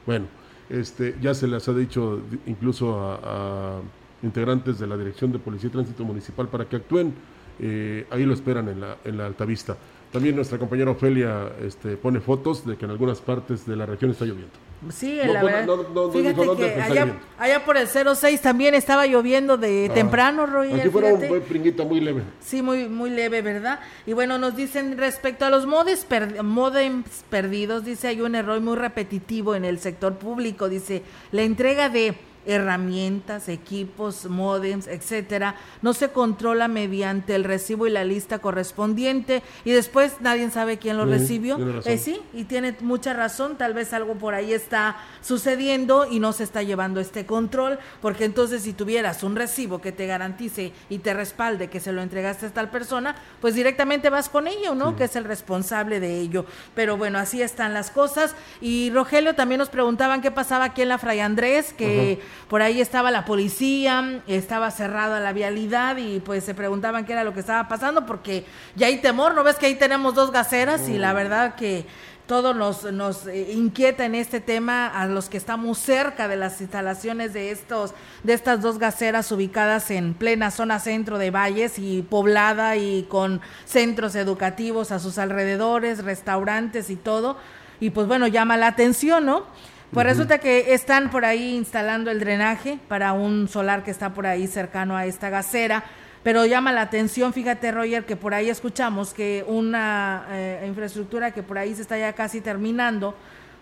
[0.06, 0.28] Bueno,
[0.70, 3.82] este, ya se les ha dicho incluso a,
[4.24, 7.14] integrantes de la Dirección de Policía y Tránsito Municipal para que actúen,
[7.60, 9.78] eh, ahí lo esperan en la, en la Altavista.
[10.12, 14.12] También nuestra compañera Ofelia este, pone fotos de que en algunas partes de la región
[14.12, 14.69] está lloviendo.
[14.92, 15.68] Sí, la verdad.
[16.14, 19.94] fíjate que allá, por el 06 también estaba lloviendo de ah.
[19.94, 20.80] temprano, Roger.
[20.80, 22.24] Aquí fuera un pringuita muy leve.
[22.40, 23.80] Sí, muy, muy leve, ¿verdad?
[24.06, 26.06] Y bueno, nos dicen respecto a los modems,
[26.44, 31.90] modems perdidos, dice hay un error muy repetitivo en el sector público, dice la entrega
[31.90, 39.44] de herramientas, equipos, modems, etcétera, no se controla mediante el recibo y la lista correspondiente
[39.66, 41.58] y después nadie sabe quién lo recibió.
[41.86, 46.34] Eh, sí, y tiene mucha razón, tal vez algo por ahí está sucediendo y no
[46.34, 51.00] se está llevando este control, porque entonces si tuvieras un recibo que te garantice y
[51.00, 54.96] te respalde que se lo entregaste a tal persona, pues directamente vas con ello, ¿no?
[54.96, 56.46] Que es el responsable de ello.
[56.76, 58.36] Pero bueno, así están las cosas.
[58.62, 62.82] Y Rogelio también nos preguntaban qué pasaba aquí en la Fray Andrés, que por ahí
[62.82, 67.40] estaba la policía, estaba cerrada la vialidad y pues se preguntaban qué era lo que
[67.40, 71.14] estaba pasando porque ya hay temor, ¿no ves que ahí tenemos dos gaceras y la
[71.14, 71.16] mm.
[71.16, 71.86] verdad que
[72.30, 76.62] todo nos, nos eh, inquieta en este tema a los que estamos cerca de las
[76.62, 82.04] instalaciones de estos de estas dos gaceras ubicadas en plena zona centro de Valles y
[82.04, 87.36] poblada y con centros educativos a sus alrededores, restaurantes y todo.
[87.80, 89.46] Y pues bueno, llama la atención, ¿no?
[89.92, 94.28] Pues resulta que están por ahí instalando el drenaje para un solar que está por
[94.28, 95.84] ahí cercano a esta gasera,
[96.22, 101.42] pero llama la atención, fíjate Roger, que por ahí escuchamos que una eh, infraestructura que
[101.42, 103.16] por ahí se está ya casi terminando,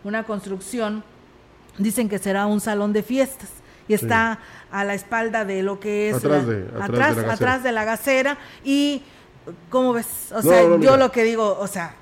[0.03, 1.03] una construcción
[1.77, 3.49] dicen que será un salón de fiestas
[3.87, 4.39] y está
[4.71, 7.39] a la espalda de lo que es Atrás la- de- atrás atrás, de la atrás
[7.39, 7.57] gacera.
[7.63, 9.03] de la gacera y
[9.69, 10.97] cómo ves o No, sea no, yo mira.
[10.97, 11.93] lo que digo o sea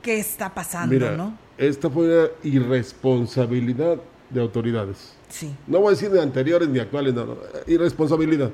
[0.00, 3.98] qué está pasando Mira, no esta fue una irresponsabilidad
[4.30, 5.14] de autoridades.
[5.28, 8.50] sí No voy a decir de anteriores ni actuales, no, no, irresponsabilidad.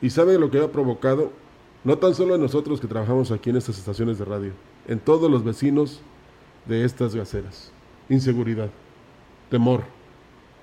[0.00, 1.32] ¿Y saben lo que ha provocado?
[1.84, 4.52] No tan solo en nosotros que trabajamos aquí en estas estaciones de radio,
[4.88, 6.00] en todos los vecinos
[6.66, 7.70] de estas gaceras.
[8.08, 8.70] Inseguridad,
[9.50, 9.82] temor,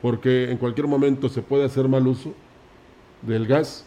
[0.01, 2.33] porque en cualquier momento se puede hacer mal uso
[3.21, 3.85] del gas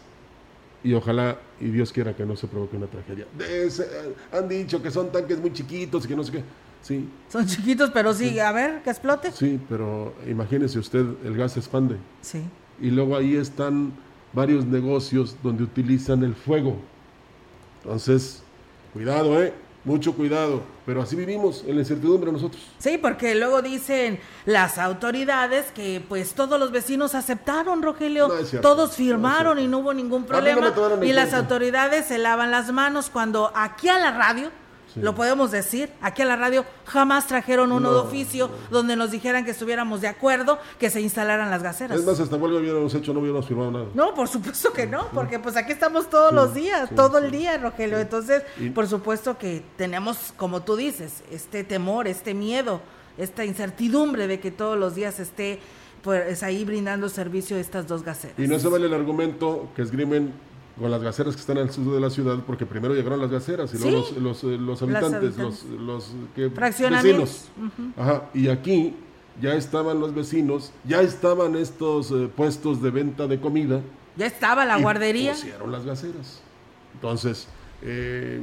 [0.83, 3.25] y ojalá y Dios quiera que no se provoque una tragedia.
[3.39, 3.87] Ese-
[4.31, 6.43] han dicho que son tanques muy chiquitos y que no sé qué.
[6.87, 9.33] Sí, son chiquitos pero sí a ver que explote.
[9.33, 11.97] Sí, pero imagínese usted, el gas se expande.
[12.21, 12.41] Sí.
[12.79, 13.91] Y luego ahí están
[14.31, 16.77] varios negocios donde utilizan el fuego.
[17.83, 18.41] Entonces,
[18.93, 19.53] cuidado, ¿eh?
[19.83, 20.61] Mucho cuidado.
[20.85, 22.61] Pero así vivimos en la incertidumbre nosotros.
[22.77, 28.49] Sí, porque luego dicen las autoridades que pues todos los vecinos aceptaron, Rogelio, No es
[28.49, 30.73] cierto, todos firmaron y no hubo ningún problema.
[31.01, 34.51] y las autoridades se lavan las manos cuando aquí a la radio,
[34.93, 35.01] Sí.
[35.01, 39.11] lo podemos decir, aquí a la radio jamás trajeron uno de No, oficio donde nos
[39.11, 41.99] dijeran que estuviéramos de acuerdo que se instalaran las gaceras.
[41.99, 43.85] Es más, hasta huelga hubiéramos hecho, no hubiéramos firmado nada.
[43.93, 47.17] No, por supuesto que no, porque pues aquí estamos todos Sí, los días, sí, todo
[47.17, 47.99] el día, Rogelio.
[47.99, 52.79] Entonces, Y- por supuesto que tenemos, como tú dices, este temor, este miedo,
[53.17, 55.59] esta incertidumbre de que todos los días esté
[56.03, 58.37] pues ahí brindando servicio estas dos gaceras.
[58.39, 60.31] Y no se vale el argumento que esgrimen
[60.79, 63.73] con las gaceras que están al sur de la ciudad, porque primero llegaron las gaceras
[63.73, 67.49] y luego los, los, eh, los habitantes, los, los que, Fraccionamientos.
[67.55, 67.97] vecinos.
[67.97, 68.95] Ajá, y aquí
[69.41, 73.81] ya estaban los vecinos, ya estaban estos eh, puestos de venta de comida.
[74.15, 75.33] Ya estaba la y guardería.
[75.33, 76.41] Pusieron las gaceras.
[76.93, 77.47] Entonces,
[77.81, 78.39] eh,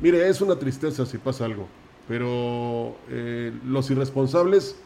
[0.00, 1.66] mire, es una tristeza si pasa algo,
[2.08, 4.76] pero eh, los irresponsables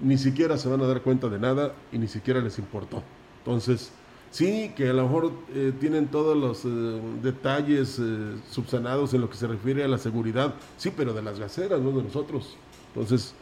[0.00, 3.02] ni siquiera se van a dar cuenta de nada y ni siquiera les importó.
[3.38, 3.90] Entonces,
[4.32, 9.30] sí, que a lo mejor eh, tienen todos los eh, detalles eh, subsanados en lo
[9.30, 12.56] que se refiere a la seguridad, sí, pero de las gaceras, no de nosotros.
[12.94, 13.34] Entonces,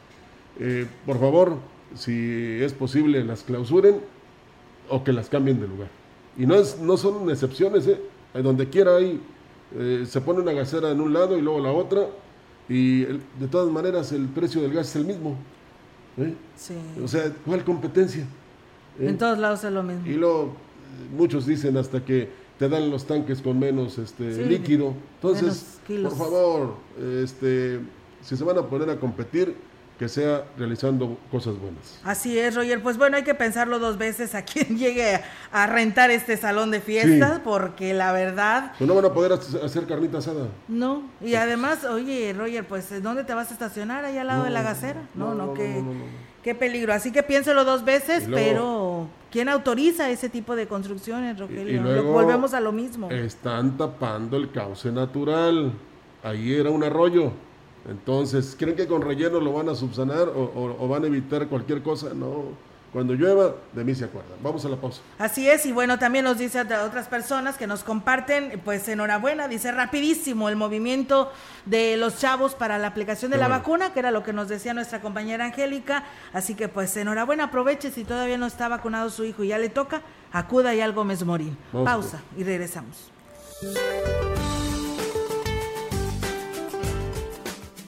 [0.58, 1.56] eh, por favor,
[1.94, 4.00] si es posible, las clausuren
[4.90, 5.88] o que las cambien de lugar.
[6.36, 7.98] Y no, es, no son excepciones, ¿eh?
[8.34, 9.20] Donde quiera hay,
[10.06, 12.02] se pone una gasera en un lado y luego la otra,
[12.68, 15.36] y el- de todas maneras el precio del gas es el mismo.
[16.56, 16.74] Sí.
[17.02, 18.24] O sea, ¿cuál competencia?
[18.98, 20.06] En todos lados es lo mismo.
[20.06, 20.52] Y eh,
[21.16, 24.94] muchos dicen hasta que te dan los tanques con menos este Sí, líquido.
[25.16, 26.74] Entonces, por favor,
[27.22, 27.80] este,
[28.22, 29.54] si se van a poner a competir,
[29.98, 32.00] que sea realizando cosas buenas.
[32.04, 32.82] Así es, Roger.
[32.82, 35.20] Pues bueno, hay que pensarlo dos veces a quien llegue
[35.52, 37.40] a rentar este salón de fiestas, Sí.
[37.44, 40.48] porque la verdad, Pues no van a poder hac- hacer carnita asada.
[40.68, 41.02] no.
[41.20, 44.06] Y además, oye, Roger, pues ¿dónde te vas a estacionar?
[44.06, 45.02] Ahí al lado No, de la gacera.
[45.14, 46.29] No, no, no, no, no, no.
[46.42, 46.92] Qué peligro.
[46.92, 51.74] Así que piénselo dos veces, luego- pero ¿quién autoriza ese tipo de construcciones, Rogelio?
[51.74, 53.10] Y luego Volvemos a lo mismo.
[53.10, 55.72] Están tapando el cauce natural.
[56.22, 57.32] Ahí era un arroyo.
[57.88, 61.46] Entonces, ¿creen que con relleno lo van a subsanar o, o- o van a evitar
[61.48, 62.12] cualquier cosa?
[62.14, 62.44] No.
[62.92, 64.32] Cuando llueva, de mí se acuerdan.
[64.42, 65.00] Vamos a la pausa.
[65.18, 69.46] Así es, y bueno, también nos dice a otras personas que nos comparten, pues enhorabuena,
[69.46, 71.30] dice rapidísimo el movimiento
[71.66, 73.60] de los chavos para la aplicación de Qué la bueno.
[73.60, 77.92] vacuna, que era lo que nos decía nuestra compañera Angélica, así que pues enhorabuena, aproveche
[77.92, 81.22] si todavía no está vacunado su hijo y ya le toca, acuda ya al Gómez
[81.24, 81.56] Morín.
[81.72, 83.10] Vamos, Pausa y regresamos.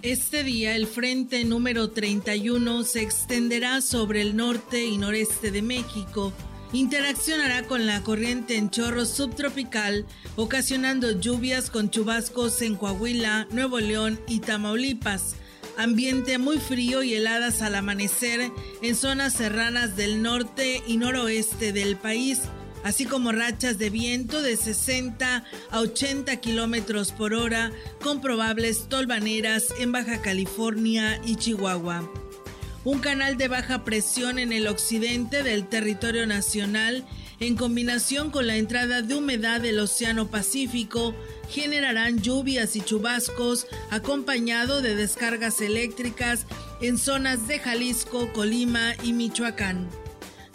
[0.02, 6.32] Este día el frente número 31 se extenderá sobre el norte y noreste de México.
[6.72, 14.18] Interaccionará con la corriente en chorro subtropical, ocasionando lluvias con chubascos en Coahuila, Nuevo León
[14.26, 15.36] y Tamaulipas.
[15.78, 18.50] Ambiente muy frío y heladas al amanecer
[18.82, 22.40] en zonas serranas del norte y noroeste del país
[22.84, 29.66] así como rachas de viento de 60 a 80 kilómetros por hora, con probables tolvaneras
[29.78, 32.10] en Baja California y Chihuahua.
[32.84, 37.06] Un canal de baja presión en el occidente del territorio nacional,
[37.38, 41.14] en combinación con la entrada de humedad del Océano Pacífico,
[41.48, 46.46] generarán lluvias y chubascos acompañado de descargas eléctricas
[46.80, 50.01] en zonas de Jalisco, Colima y Michoacán.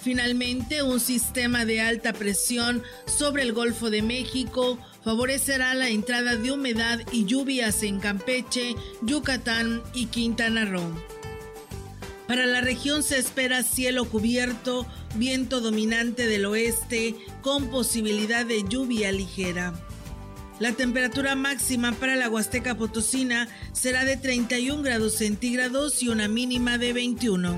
[0.07, 6.49] Finalmente, un sistema de alta presión sobre el Golfo de México favorecerá la entrada de
[6.53, 10.93] humedad y lluvias en Campeche, Yucatán y Quintana Roo.
[12.25, 19.11] Para la región se espera cielo cubierto, viento dominante del oeste con posibilidad de lluvia
[19.11, 19.73] ligera.
[20.61, 26.77] La temperatura máxima para la Huasteca Potosina será de 31 grados centígrados y una mínima
[26.77, 27.57] de 21.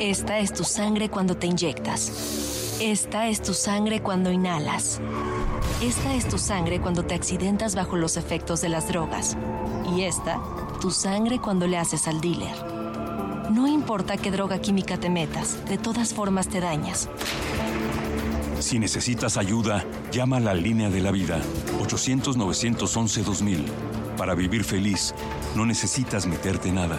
[0.00, 2.78] Esta es tu sangre cuando te inyectas.
[2.80, 4.98] Esta es tu sangre cuando inhalas.
[5.82, 9.36] Esta es tu sangre cuando te accidentas bajo los efectos de las drogas.
[9.94, 10.40] Y esta,
[10.80, 12.56] tu sangre cuando le haces al dealer.
[13.50, 17.10] No importa qué droga química te metas, de todas formas te dañas.
[18.58, 21.42] Si necesitas ayuda, llama a la línea de la vida
[21.82, 23.66] 800-911-2000.
[24.16, 25.14] Para vivir feliz,
[25.54, 26.98] no necesitas meterte nada.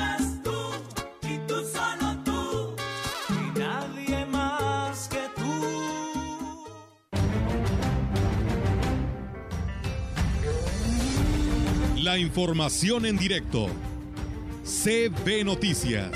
[12.11, 13.67] La información en directo.
[14.63, 16.11] CB Noticias.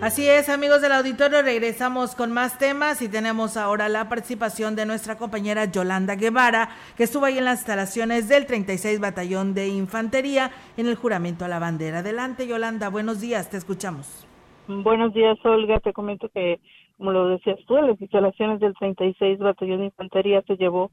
[0.00, 4.86] Así es, amigos del auditorio, regresamos con más temas y tenemos ahora la participación de
[4.86, 10.52] nuestra compañera Yolanda Guevara, que estuvo ahí en las instalaciones del 36 Batallón de Infantería
[10.76, 11.98] en el juramento a la bandera.
[11.98, 14.24] Adelante, Yolanda, buenos días, te escuchamos.
[14.68, 15.80] Buenos días, Olga.
[15.80, 16.60] Te comento que,
[17.00, 20.90] como lo decías tú, en las instalaciones del 36 Batallón de Infantería se llevó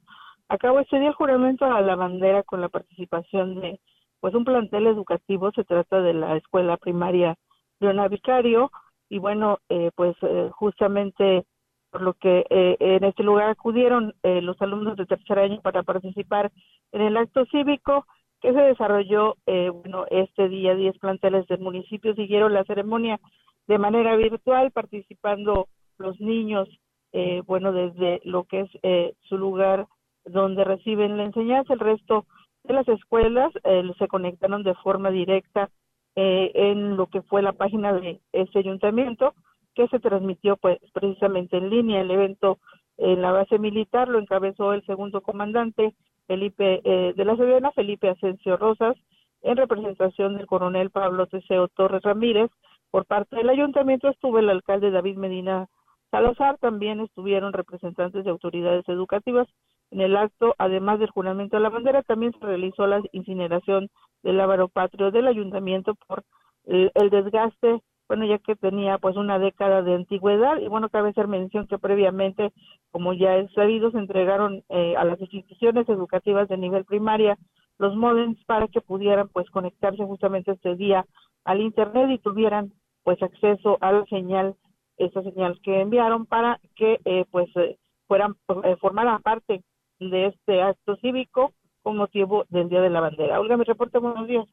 [0.48, 3.82] a cabo este día el juramento a la bandera con la participación de
[4.22, 5.52] pues un plantel educativo.
[5.52, 7.36] Se trata de la escuela primaria
[7.82, 8.72] Leona Vicario
[9.10, 11.46] y bueno, eh, pues eh, justamente
[11.92, 15.84] por lo que eh, en este lugar acudieron eh, los alumnos de tercer año para
[15.84, 16.54] participar
[16.94, 18.06] en el acto cívico
[18.40, 23.20] que se desarrolló, eh, bueno, este día 10 planteles del municipio siguieron la ceremonia
[23.68, 25.68] de manera virtual, participando
[25.98, 26.68] los niños,
[27.14, 29.88] eh, bueno, desde lo que es eh, su lugar
[30.26, 32.26] donde reciben la enseñanza, el resto
[32.64, 35.70] de las escuelas eh, se conectaron de forma directa
[36.16, 39.34] eh, en lo que fue la página de ese ayuntamiento,
[39.76, 42.02] que se transmitió pues precisamente en línea.
[42.02, 42.58] El evento
[42.98, 45.94] en la base militar lo encabezó el segundo comandante
[46.26, 48.98] Felipe eh, de la Sedena, Felipe Asensio Rosas,
[49.44, 52.50] en representación del coronel Pablo Teseo Torres Ramírez,
[52.92, 55.68] por parte del ayuntamiento estuvo el alcalde David Medina
[56.12, 59.48] Salazar, también estuvieron representantes de autoridades educativas.
[59.92, 63.90] En el acto, además del juramento de la bandera, también se realizó la incineración
[64.24, 66.24] del ávaro patrio del ayuntamiento por
[66.66, 71.10] el, el desgaste bueno, ya que tenía pues una década de antigüedad y bueno, cabe
[71.10, 72.54] hacer mención que previamente,
[72.92, 77.38] como ya es sabido, se entregaron eh, a las instituciones educativas de nivel primaria
[77.80, 81.06] los modems para que pudieran pues conectarse justamente este día
[81.44, 82.72] al internet y tuvieran
[83.04, 84.56] pues acceso a la señal,
[84.98, 87.78] esa señal que enviaron para que eh, pues eh,
[88.08, 88.36] fueran
[88.80, 89.64] formaran parte
[90.00, 93.40] de este acto cívico con motivo del Día de la Bandera.
[93.40, 94.48] Olga, mi reporte, buenos días.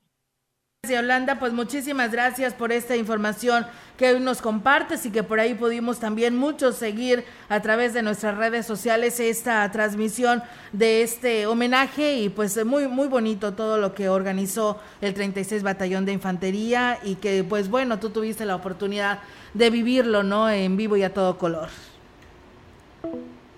[0.91, 3.67] Yolanda, pues muchísimas gracias por esta información
[3.97, 8.03] que hoy nos compartes y que por ahí pudimos también muchos seguir a través de
[8.03, 10.43] nuestras redes sociales esta transmisión
[10.73, 16.05] de este homenaje y pues muy muy bonito todo lo que organizó el 36 Batallón
[16.05, 19.21] de Infantería y que pues bueno, tú tuviste la oportunidad
[19.55, 20.51] de vivirlo, ¿no?
[20.51, 21.69] En vivo y a todo color.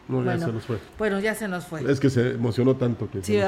[0.09, 0.78] No, ya se nos fue.
[0.99, 1.90] Bueno, ya se nos fue.
[1.90, 3.40] Es que se emocionó tanto que sí,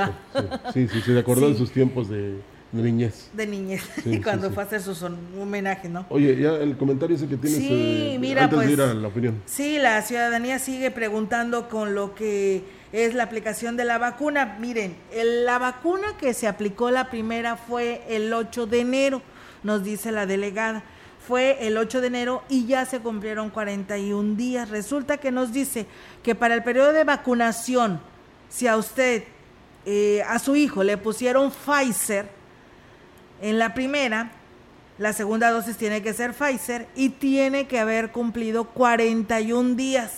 [0.74, 2.40] sí, sí, se acordó de sus tiempos de
[2.72, 3.30] de niñez.
[3.32, 4.94] De niñez, y cuando fue a hacer su
[5.40, 6.04] homenaje, ¿no?
[6.10, 8.92] Oye, ya el comentario ese que tienes sí, eh, mira, antes pues, de ir a
[8.92, 9.42] la opinión.
[9.46, 14.58] Sí, la ciudadanía sigue preguntando con lo que es la aplicación de la vacuna.
[14.60, 19.22] Miren, la vacuna que se aplicó la primera fue el 8 de enero,
[19.62, 20.84] nos dice la delegada.
[21.28, 24.70] Fue el 8 de enero y ya se cumplieron 41 días.
[24.70, 25.84] Resulta que nos dice
[26.22, 28.00] que para el periodo de vacunación,
[28.48, 29.24] si a usted,
[29.84, 32.30] eh, a su hijo le pusieron Pfizer,
[33.42, 34.30] en la primera,
[34.96, 40.12] la segunda dosis tiene que ser Pfizer y tiene que haber cumplido 41 días.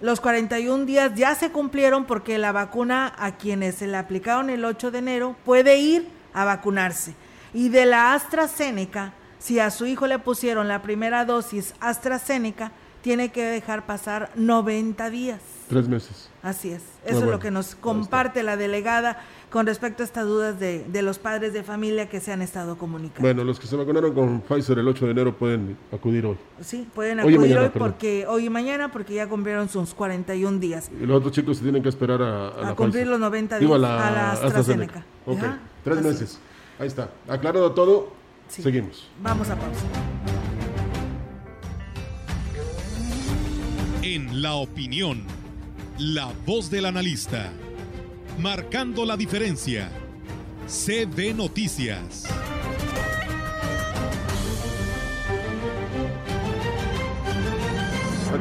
[0.00, 4.64] Los 41 días ya se cumplieron porque la vacuna a quienes se la aplicaron el
[4.64, 7.14] 8 de enero puede ir a vacunarse.
[7.54, 12.72] Y de la AstraZeneca, si a su hijo le pusieron la primera dosis AstraZeneca,
[13.02, 15.40] tiene que dejar pasar 90 días.
[15.68, 16.28] Tres meses.
[16.42, 16.82] Así es.
[17.04, 19.18] Eso es lo que nos comparte la delegada
[19.50, 22.76] con respecto a estas dudas de, de, los padres de familia que se han estado
[22.76, 23.22] comunicando.
[23.22, 26.36] Bueno, los que se vacunaron con Pfizer el 8 de enero pueden acudir hoy.
[26.60, 30.90] Sí, pueden acudir hoy, porque hoy y mañana porque ya cumplieron sus 41 días.
[31.00, 33.78] Y los otros chicos se tienen que esperar a, a, cumplir los 90 días a
[33.78, 35.04] la, AstraZeneca.
[35.26, 35.40] Ok,
[35.82, 36.40] tres meses.
[36.78, 37.10] Ahí está.
[37.28, 38.12] Aclarado todo,
[38.50, 39.08] seguimos.
[39.22, 39.86] Vamos a pausa.
[44.02, 45.24] En la opinión,
[45.98, 47.52] la voz del analista
[48.40, 49.90] marcando la diferencia.
[50.66, 52.24] CB Noticias.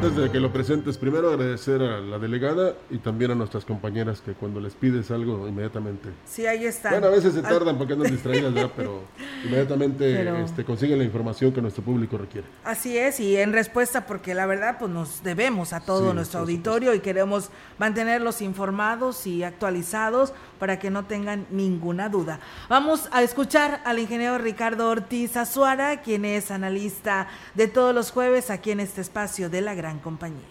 [0.01, 4.21] Antes de que lo presentes, primero agradecer a la delegada y también a nuestras compañeras
[4.21, 6.07] que cuando les pides algo, inmediatamente.
[6.25, 6.91] Sí, ahí está.
[6.91, 8.71] Bueno, a veces se tardan porque andan distraídas, ¿verdad?
[8.77, 9.01] Pero
[9.43, 12.47] inmediatamente Este, consiguen la información que nuestro público requiere.
[12.63, 16.93] Así es, y en respuesta, porque la verdad, pues nos debemos a todo nuestro auditorio
[16.93, 22.39] y queremos mantenerlos informados y actualizados para que no tengan ninguna duda.
[22.67, 28.51] Vamos a escuchar al ingeniero Ricardo Ortiz Azuara, quien es analista de todos los jueves
[28.51, 30.45] aquí en este espacio de la gran compañía.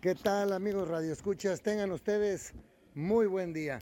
[0.00, 1.62] ¿Qué tal amigos Radio Escuchas?
[1.62, 2.52] Tengan ustedes
[2.94, 3.80] muy buen día.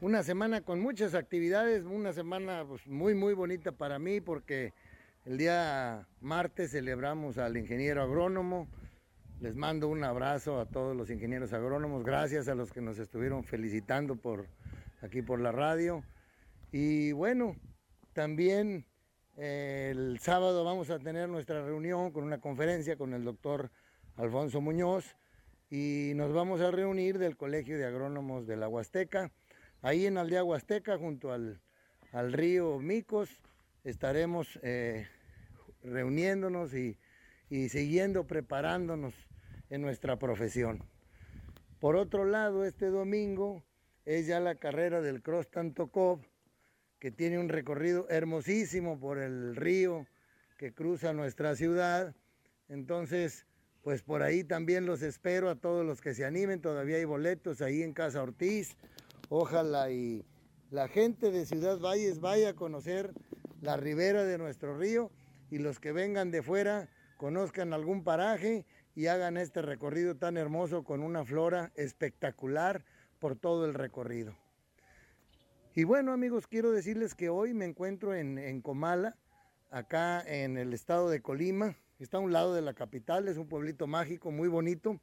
[0.00, 4.72] Una semana con muchas actividades, una semana pues, muy muy bonita para mí porque
[5.24, 8.68] el día martes celebramos al ingeniero agrónomo,
[9.40, 13.44] les mando un abrazo a todos los ingenieros agrónomos, gracias a los que nos estuvieron
[13.44, 14.48] felicitando por
[15.00, 16.02] aquí por la radio.
[16.72, 17.54] Y bueno,
[18.14, 18.84] también
[19.36, 23.70] eh, el sábado vamos a tener nuestra reunión con una conferencia con el doctor
[24.16, 25.14] Alfonso Muñoz
[25.70, 29.30] y nos vamos a reunir del Colegio de Agrónomos de la Huasteca.
[29.82, 31.60] Ahí en Aldea Huasteca, junto al,
[32.32, 33.30] río Micos,
[33.84, 35.06] estaremos eh,
[35.84, 36.98] reuniéndonos y,
[37.50, 39.27] y siguiendo preparándonos
[39.70, 40.82] en nuestra profesión.
[41.80, 43.62] Por otro lado, este domingo
[44.04, 46.20] es ya la carrera del Cross Tantocov,
[46.98, 50.06] que tiene un recorrido hermosísimo por el río
[50.56, 52.14] que cruza nuestra ciudad.
[52.68, 53.46] Entonces,
[53.82, 56.60] pues por ahí también los espero a todos los que se animen.
[56.60, 58.76] Todavía hay boletos ahí en Casa Ortiz.
[59.28, 60.24] Ojalá y
[60.70, 63.12] la gente de Ciudad Valles vaya a conocer
[63.60, 65.10] la ribera de nuestro río
[65.50, 68.66] y los que vengan de fuera conozcan algún paraje
[68.98, 72.84] y hagan este recorrido tan hermoso con una flora espectacular
[73.20, 74.36] por todo el recorrido.
[75.76, 79.16] Y bueno amigos, quiero decirles que hoy me encuentro en, Comala,
[79.70, 81.76] acá en el estado de Colima.
[82.00, 85.00] Está a un lado de la capital, es un pueblito mágico muy bonito.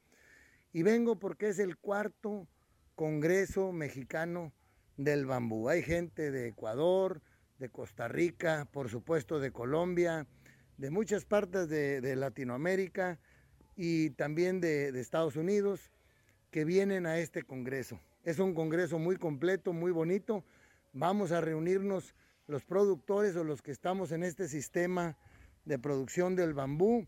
[0.73, 2.49] Y vengo porque es el cuarto
[2.95, 4.51] Congreso Mexicano
[4.97, 5.69] del Bambú.
[5.69, 7.21] Hay gente de Ecuador,
[7.59, 10.27] de Costa Rica, por supuesto de Colombia,
[10.75, 13.19] de muchas partes de, Latinoamérica
[13.75, 15.91] y también de, de Estados Unidos
[16.51, 17.99] que vienen a este Congreso.
[18.23, 20.43] Es un Congreso muy completo, muy bonito.
[20.93, 22.15] Vamos a reunirnos
[22.47, 25.17] los productores o los que estamos en este sistema
[25.65, 27.07] de producción del bambú,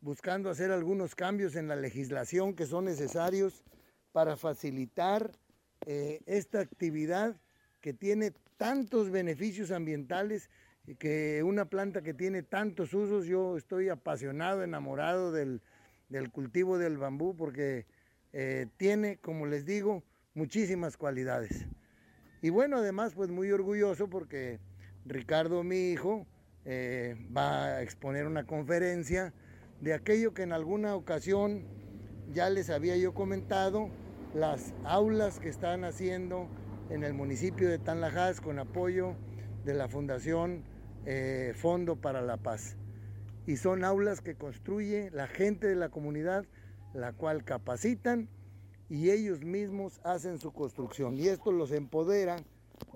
[0.00, 3.62] buscando hacer algunos cambios en la legislación que son necesarios
[4.12, 5.30] para facilitar
[5.86, 7.36] eh, esta actividad
[7.80, 10.50] que tiene tantos beneficios ambientales
[10.86, 15.60] y que una planta que tiene tantos usos, yo estoy apasionado, enamorado del,
[16.30, 17.86] cultivo del bambú porque
[18.32, 20.02] eh, tiene, como les digo,
[20.34, 21.66] muchísimas cualidades.
[22.42, 24.60] Y bueno, además, pues muy orgulloso porque
[25.04, 26.26] Ricardo, mi hijo,
[26.64, 29.32] eh, va a exponer una conferencia
[29.80, 31.64] de aquello que en alguna ocasión
[32.32, 33.90] ya les había yo comentado,
[34.34, 36.48] las aulas que están haciendo
[36.90, 39.14] en el municipio de Tanlajas con apoyo
[39.64, 40.62] de la Fundación
[41.06, 42.76] eh, Fondo para la Paz.
[43.48, 46.44] Y son aulas que construye la gente de la comunidad,
[46.92, 48.28] la cual capacitan
[48.90, 51.16] y ellos mismos hacen su construcción.
[51.16, 52.36] Y esto los empodera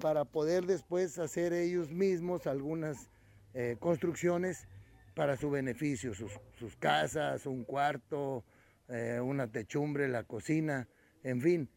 [0.02, 3.08] para poder después hacer ellos mismos algunas
[3.54, 4.68] eh, construcciones
[5.14, 8.44] para su beneficio, sus, casas, un cuarto,
[8.90, 10.86] eh, una techumbre, la cocina,
[11.22, 11.70] en fin.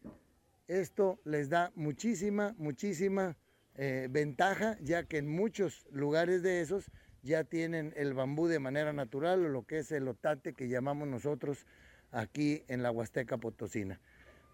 [0.68, 3.38] Esto les da muchísima, muchísima
[3.74, 6.90] eh, ventaja, ya que en muchos lugares de esos
[7.26, 11.08] ya tienen el bambú de manera natural o lo que es el otate que llamamos
[11.08, 11.66] nosotros
[12.12, 14.00] aquí en la Huasteca Potosina.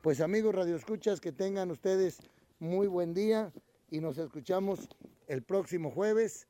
[0.03, 2.19] Pues amigos radioescuchas, que tengan ustedes
[2.59, 3.53] muy buen día
[3.91, 4.89] y nos escuchamos
[5.29, 6.49] el próximo jueves.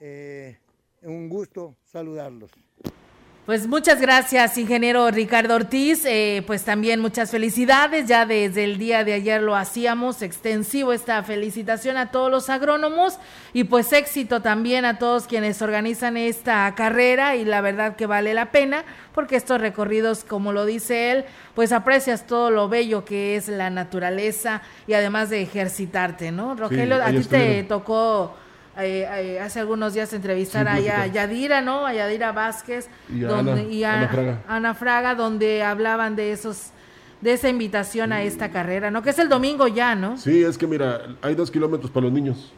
[0.00, 0.56] Eh,
[1.02, 2.50] un gusto saludarlos.
[3.46, 6.04] Pues muchas gracias, ingeniero Ricardo Ortiz.
[6.04, 8.08] Eh, pues también muchas felicidades.
[8.08, 13.20] Ya desde el día de ayer lo hacíamos extensivo esta felicitación a todos los agrónomos
[13.52, 18.34] y pues éxito también a todos quienes organizan esta carrera y la verdad que vale
[18.34, 18.84] la pena
[19.14, 21.24] porque estos recorridos, como lo dice él,
[21.54, 26.56] pues aprecias todo lo bello que es la naturaleza y además de ejercitarte, ¿no?
[26.56, 28.34] Rogelio, a ti te tocó
[28.78, 31.86] eh, eh, hace algunos días entrevistar a Yadira, ¿no?
[31.86, 33.24] A Yadira Vázquez y,
[33.84, 35.14] a, Ana, Fraga.
[35.14, 36.72] donde hablaban de esos
[37.20, 39.02] de esa invitación a esta carrera, ¿no?
[39.02, 40.18] Que es el domingo ya, ¿no?
[40.18, 42.52] Sí, es que mira, hay dos kilómetros para los niños.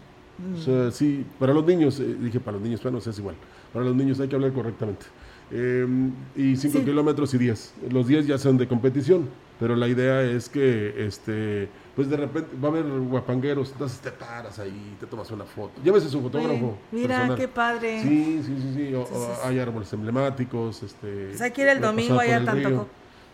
[0.55, 0.93] O sea, mm.
[0.93, 3.37] sí, para los niños, eh, dije para los niños, bueno, es igual.
[3.73, 5.07] Para los niños hay que hablar correctamente.
[5.51, 7.73] Em, y cinco kilómetros y diez.
[7.91, 11.69] Los diez ya son de competición, pero la idea es que este
[11.99, 15.83] pues de repente va a haber guapangueros, entonces te paras ahí, te tomas una foto.
[15.83, 16.79] Llévese su fotógrafo.
[16.93, 18.01] mira, qué padre.
[18.03, 18.95] Sí, sí, sí, sí.
[19.43, 20.81] hay árboles emblemáticos.
[20.85, 22.87] Este, pues que ir el domingo allá tanto.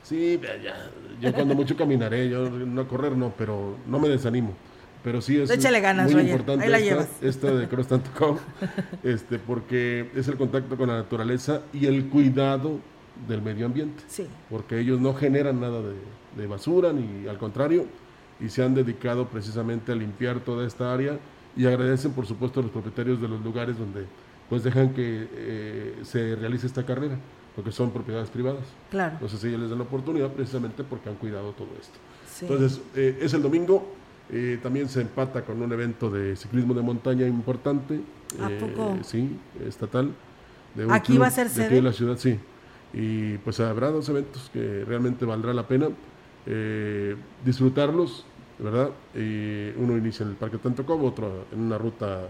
[0.03, 0.91] Sí, ya,
[1.21, 4.55] yo cuando mucho caminaré, yo no correr no, pero no me desanimo.
[5.03, 5.51] Pero sí es
[5.83, 8.41] ganas, muy importante esta, esta, de Cross Tanto
[9.03, 12.79] este, porque es el contacto con la naturaleza y el cuidado
[13.29, 14.05] del medio ambiente.
[14.07, 14.27] Sí.
[14.49, 15.97] Porque ellos no generan nada de,
[16.35, 17.85] de basura, ni al contrario,
[18.41, 21.19] y se han dedicado precisamente a limpiar toda esta área
[21.57, 24.07] y agradecen por supuesto a los propietarios de los lugares donde
[24.49, 27.17] pues dejan que eh, se realice esta carrera,
[27.57, 28.65] porque son propiedades privadas.
[28.91, 29.15] Claro.
[29.15, 31.99] Entonces ellos les dan la oportunidad precisamente porque han cuidado todo esto.
[32.43, 33.95] Entonces eh, es el domingo,
[34.31, 38.01] eh, también se empata con un evento de ciclismo de montaña importante.
[38.41, 38.99] ¿A poco?
[39.03, 40.13] Sí, estatal.
[40.75, 41.77] De ¿Aquí va a ser sede?
[41.77, 42.39] De la ciudad, sí.
[42.93, 45.89] Y pues habrá dos eventos que realmente valdrá la pena
[46.47, 48.25] eh, disfrutarlos,
[48.59, 48.91] ¿verdad?
[49.15, 52.23] Y uno inicia en el Parque como otro en una ruta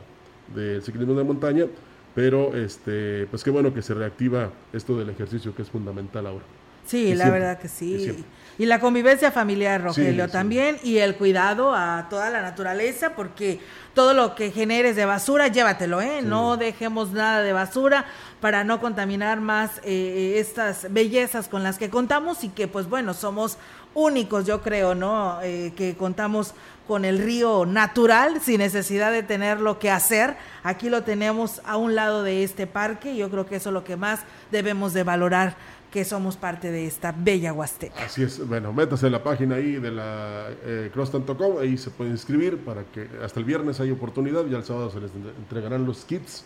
[0.55, 1.67] de ciclismo de montaña,
[2.15, 6.45] pero este, pues qué bueno que se reactiva esto del ejercicio que es fundamental ahora.
[6.87, 8.25] Sí, la verdad que sí.
[8.59, 13.59] Y la convivencia familiar, Rogelio, también, y el cuidado a toda la naturaleza, porque
[13.95, 16.21] todo lo que generes de basura, llévatelo, ¿eh?
[16.23, 18.05] No dejemos nada de basura
[18.41, 23.15] para no contaminar más eh, estas bellezas con las que contamos y que, pues bueno,
[23.15, 23.57] somos
[23.95, 25.41] únicos, yo creo, ¿no?
[25.43, 26.55] Eh, que contamos
[26.87, 30.37] con el río natural sin necesidad de tenerlo que hacer.
[30.63, 33.75] Aquí lo tenemos a un lado de este parque y yo creo que eso es
[33.75, 34.21] lo que más
[34.51, 35.57] debemos de valorar
[35.95, 38.05] que somos parte de esta bella Huasteca.
[38.05, 42.11] Así es, bueno, métase en la página ahí de la eh, Cross.com, ahí se puede
[42.11, 46.05] inscribir para que hasta el viernes hay oportunidad, ya el sábado se les entregarán los
[46.05, 46.45] kits,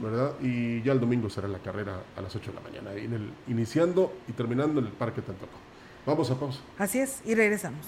[0.00, 0.34] ¿verdad?
[0.40, 3.32] Y ya el domingo será la carrera a las 8 de la mañana, en el,
[3.48, 5.65] iniciando y terminando en el Parque Tantocó.
[6.06, 6.60] Vamos a pausa.
[6.78, 7.84] Así es, y regresamos.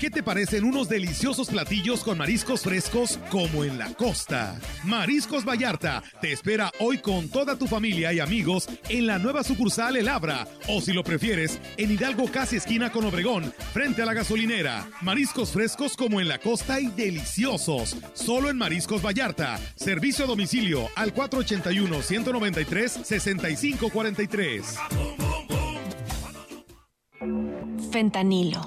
[0.00, 4.58] ¿Qué te parecen unos deliciosos platillos con mariscos frescos como en la costa?
[4.82, 9.98] Mariscos Vallarta te espera hoy con toda tu familia y amigos en la nueva sucursal
[9.98, 14.14] El Abra o si lo prefieres en Hidalgo casi esquina con Obregón frente a la
[14.14, 14.88] gasolinera.
[15.02, 17.94] Mariscos frescos como en la costa y deliciosos.
[18.14, 19.60] Solo en Mariscos Vallarta.
[19.76, 24.76] Servicio a domicilio al 481 193 6543.
[27.92, 28.66] Fentanilo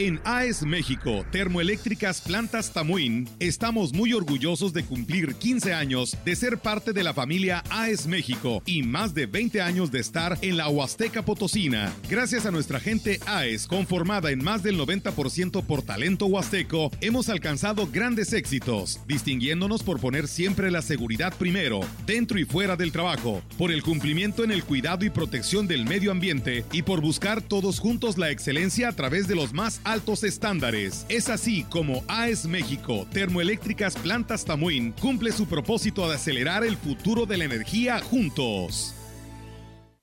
[0.00, 6.58] En AES México, Termoeléctricas Plantas Tamuín, estamos muy orgullosos de cumplir 15 años de ser
[6.58, 10.68] parte de la familia AES México y más de 20 años de estar en la
[10.68, 11.92] Huasteca Potosina.
[12.08, 17.88] Gracias a nuestra gente AES, conformada en más del 90% por talento huasteco, hemos alcanzado
[17.90, 23.72] grandes éxitos, distinguiéndonos por poner siempre la seguridad primero, dentro y fuera del trabajo, por
[23.72, 28.16] el cumplimiento en el cuidado y protección del medio ambiente y por buscar todos juntos
[28.16, 31.06] la excelencia a través de los más altos estándares.
[31.08, 37.24] Es así como AES México, Termoeléctricas Plantas Tamuín, cumple su propósito de acelerar el futuro
[37.24, 38.94] de la energía juntos.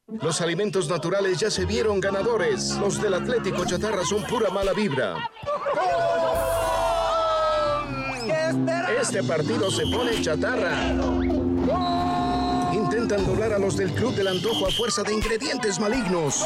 [0.07, 2.75] Los alimentos naturales ya se vieron ganadores.
[2.79, 5.29] Los del Atlético Chatarra son pura mala vibra.
[9.01, 10.93] Este partido se pone chatarra.
[12.73, 16.45] Intentan doblar a los del Club del Antojo a fuerza de ingredientes malignos.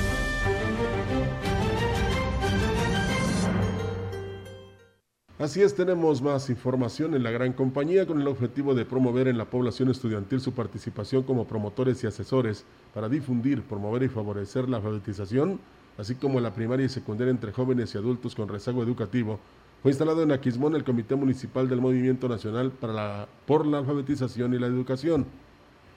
[5.41, 9.39] Así es, tenemos más información en la gran compañía con el objetivo de promover en
[9.39, 12.63] la población estudiantil su participación como promotores y asesores
[12.93, 15.59] para difundir, promover y favorecer la alfabetización,
[15.97, 19.39] así como la primaria y secundaria entre jóvenes y adultos con rezago educativo.
[19.81, 24.53] Fue instalado en Aquismón el Comité Municipal del Movimiento Nacional para la, por la Alfabetización
[24.53, 25.25] y la Educación.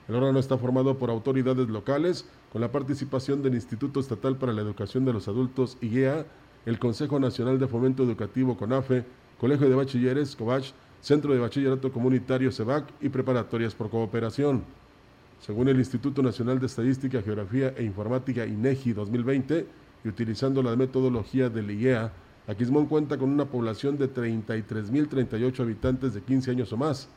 [0.07, 4.63] El órgano está formado por autoridades locales, con la participación del Instituto Estatal para la
[4.63, 6.25] Educación de los Adultos, IGEA,
[6.65, 9.05] el Consejo Nacional de Fomento Educativo, CONAFE,
[9.39, 10.71] Colegio de Bachilleres, COBACH,
[11.01, 14.63] Centro de Bachillerato Comunitario, CEBAC y preparatorias por cooperación.
[15.39, 19.67] Según el Instituto Nacional de Estadística, Geografía e Informática INEGI 2020,
[20.03, 22.11] y utilizando la metodología del IEA,
[22.47, 27.09] Aquismón cuenta con una población de 33.038 habitantes de 15 años o más.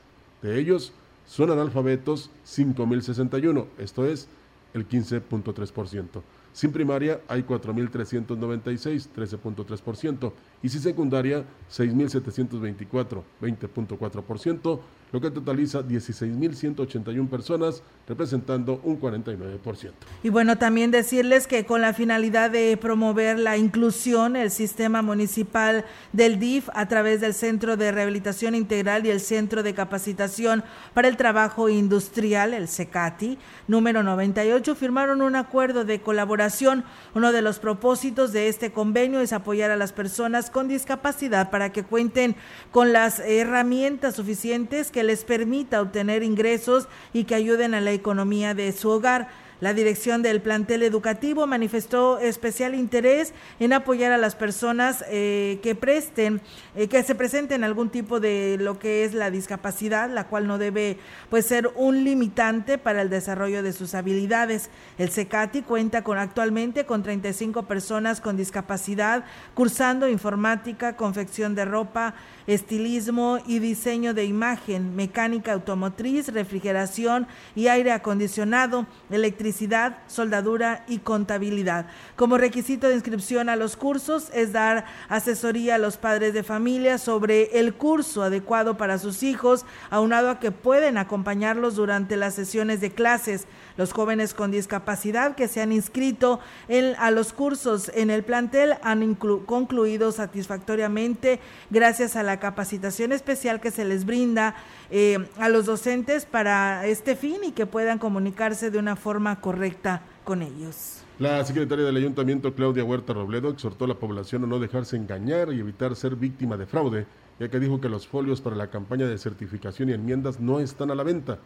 [0.43, 0.93] De ellos,
[1.27, 4.29] son analfabetos 5.061, esto es
[4.73, 6.23] el 15.3%.
[6.53, 10.33] Sin primaria hay 4.396, 13.3%,
[10.63, 14.81] y sin secundaria 6.724, 20.4%,
[15.13, 19.93] lo que totaliza 16.181 personas, representando un 49%.
[20.23, 25.85] Y bueno, también decirles que con la finalidad de promover la inclusión, el sistema municipal
[26.13, 31.09] del DIF a través del Centro de Rehabilitación Integral y el Centro de Capacitación para
[31.09, 36.85] el Trabajo Industrial, el CECATI, número 98, firmaron un acuerdo de colaboración.
[37.15, 41.73] Uno de los propósitos de este convenio es apoyar a las personas con discapacidad para
[41.73, 42.37] que cuenten
[42.71, 48.55] con las herramientas suficientes que les permita obtener ingresos y que ayuden a la economía
[48.55, 49.29] de su hogar.
[49.61, 55.75] La dirección del plantel educativo manifestó especial interés en apoyar a las personas eh, que
[55.75, 56.41] presten,
[56.77, 60.59] eh, que se presenten algún tipo de lo que es la discapacidad, la cual no
[60.59, 64.71] debe pues ser un limitante para el desarrollo de sus habilidades.
[64.97, 69.25] El CECATI cuenta con actualmente con 35 personas con discapacidad
[69.55, 72.15] cursando informática, confección de ropa,
[72.49, 81.87] estilismo y diseño de imagen, mecánica automotriz, refrigeración y aire acondicionado, electricidad soldadura y contabilidad.
[82.17, 86.97] Como requisito de inscripción a los cursos es dar asesoría a los padres de familia
[86.97, 92.81] sobre el curso adecuado para sus hijos, aunado a que pueden acompañarlos durante las sesiones
[92.81, 93.47] de clases.
[93.79, 98.75] Los jóvenes con discapacidad que se han inscrito en, a los cursos en el plantel
[98.83, 101.39] han concluido satisfactoriamente
[101.71, 104.57] gracias a la capacitación especial que se les brinda
[104.91, 110.03] eh, a los docentes para este fin y que puedan comunicarse de una forma correcta
[110.25, 111.05] con ellos.
[111.21, 115.53] La secretaria del Ayuntamiento, Claudia Huerta Robledo, exhortó a la población a no dejarse engañar
[115.53, 117.07] y evitar ser víctima de fraude,
[117.39, 120.91] ya que dijo que los folios para la campaña de certificación y enmiendas no están
[120.91, 121.39] a la venta.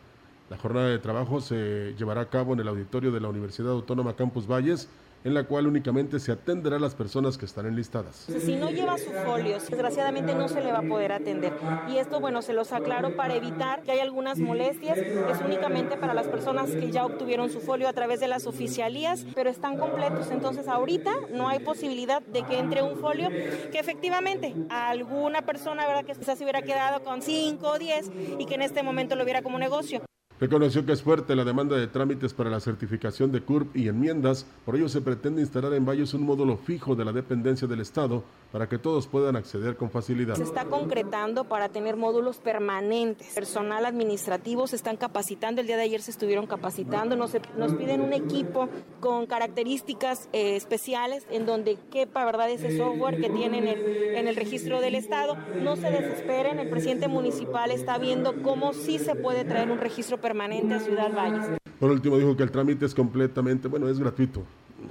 [0.50, 4.14] La jornada de trabajo se llevará a cabo en el auditorio de la Universidad Autónoma
[4.14, 4.88] Campus Valles
[5.24, 8.26] en la cual únicamente se atenderá a las personas que están enlistadas.
[8.40, 11.52] Si no lleva su folio, desgraciadamente no se le va a poder atender.
[11.88, 14.98] Y esto, bueno, se los aclaro para evitar que haya algunas molestias.
[14.98, 19.24] Es únicamente para las personas que ya obtuvieron su folio a través de las oficialías,
[19.34, 20.30] pero están completos.
[20.30, 25.86] Entonces, ahorita no hay posibilidad de que entre un folio que efectivamente a alguna persona,
[25.86, 29.14] ¿verdad?, que quizás se hubiera quedado con 5 o 10 y que en este momento
[29.14, 30.02] lo viera como negocio.
[30.42, 34.44] Reconoció que es fuerte la demanda de trámites para la certificación de CURP y enmiendas,
[34.64, 38.24] por ello se pretende instalar en Valles un módulo fijo de la dependencia del Estado
[38.52, 40.34] para que todos puedan acceder con facilidad.
[40.34, 43.28] Se está concretando para tener módulos permanentes.
[43.34, 48.00] Personal administrativo se están capacitando, el día de ayer se estuvieron capacitando, nos, nos piden
[48.00, 48.68] un equipo
[49.00, 54.28] con características eh, especiales en donde quepa verdad ese software que tienen en el, en
[54.28, 55.36] el registro del Estado.
[55.62, 60.16] No se desesperen, el presidente municipal está viendo cómo sí se puede traer un registro
[60.16, 61.60] permanente permanente a Ciudad Valles.
[61.78, 64.42] Por último, dijo que el trámite es completamente, bueno, es gratuito.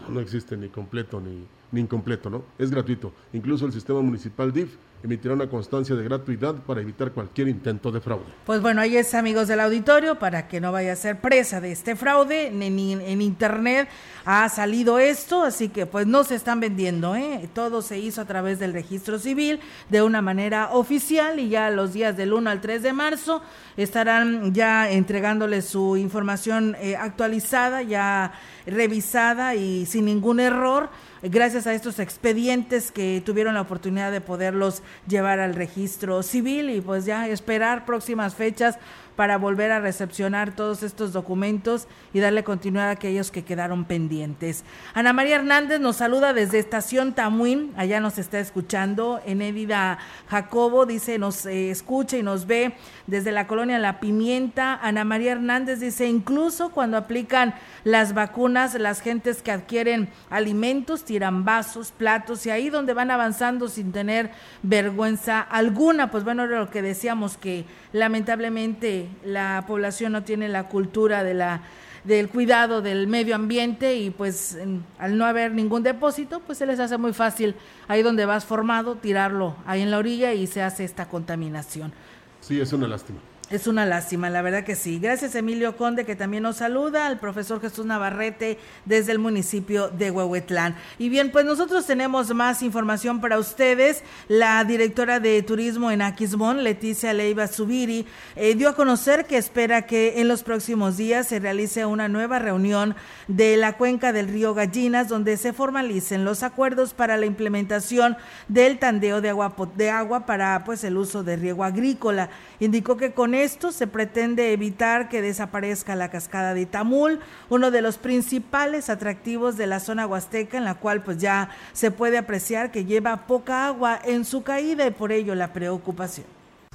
[0.10, 2.44] No existe ni completo ni, ni incompleto, ¿no?
[2.58, 3.14] Es gratuito.
[3.34, 8.02] Incluso el sistema municipal DIF emitirá una constancia de gratuidad para evitar cualquier intento de
[8.02, 8.26] fraude.
[8.46, 11.72] Pues bueno, ahí es amigos del auditorio para que no vaya a ser presa de
[11.72, 13.90] este fraude, en internet
[14.26, 17.50] ha salido esto, así que pues no se están vendiendo, ¿eh?
[17.54, 19.60] todo se hizo a través del registro civil
[19.90, 23.42] de una manera oficial y ya los días del 1 al 3 de marzo
[23.78, 28.34] estarán ya entregándoles su información eh, actualizada, ya
[28.68, 30.90] revisada y sin ningún error
[31.24, 36.82] gracias a estos expedientes que tuvieron la oportunidad de poderlos llevar al registro civil y
[36.82, 38.78] pues ya esperar próximas fechas
[39.22, 44.64] para volver a recepcionar todos estos documentos y darle continuidad a aquellos que quedaron pendientes.
[44.96, 49.22] Ana María Hernández nos saluda desde Estación Tamuín, allá nos está escuchando.
[49.24, 52.74] Enédida Jacobo dice, nos eh, escucha y nos ve
[53.06, 54.80] desde la colonia La Pimienta.
[54.82, 57.54] Ana María Hernández dice, incluso cuando aplican
[57.84, 63.68] las vacunas, las gentes que adquieren alimentos tiran vasos, platos y ahí donde van avanzando
[63.68, 64.32] sin tener
[64.64, 66.10] vergüenza alguna.
[66.10, 71.34] Pues bueno, era lo que decíamos que lamentablemente la población no tiene la cultura de
[71.34, 71.62] la
[72.04, 74.58] del cuidado del medio ambiente y pues
[74.98, 77.56] al no haber ningún depósito, pues se les hace muy fácil
[77.88, 81.94] ahí donde vas formado tirarlo ahí en la orilla y se hace esta contaminación.
[82.40, 83.20] Sí, es una lástima.
[83.52, 84.98] Es una lástima, la verdad que sí.
[84.98, 90.10] Gracias Emilio Conde que también nos saluda, al profesor Jesús Navarrete desde el municipio de
[90.10, 90.78] Huehuetlán.
[90.98, 94.04] Y bien, pues nosotros tenemos más información para ustedes.
[94.30, 99.82] La directora de turismo en Aquismón, Leticia Leiva Subiri, eh, dio a conocer que espera
[99.82, 102.96] que en los próximos días se realice una nueva reunión
[103.28, 108.16] de la cuenca del río Gallinas donde se formalicen los acuerdos para la implementación
[108.48, 112.30] del tandeo de agua, de agua para pues el uso de riego agrícola.
[112.62, 117.20] Indicó que con esto se pretende evitar que desaparezca la cascada de Tamul,
[117.50, 121.92] uno de los principales atractivos de la zona huasteca, en la cual pues ya se
[121.92, 126.26] puede apreciar que lleva poca agua en su caída y por ello la preocupación.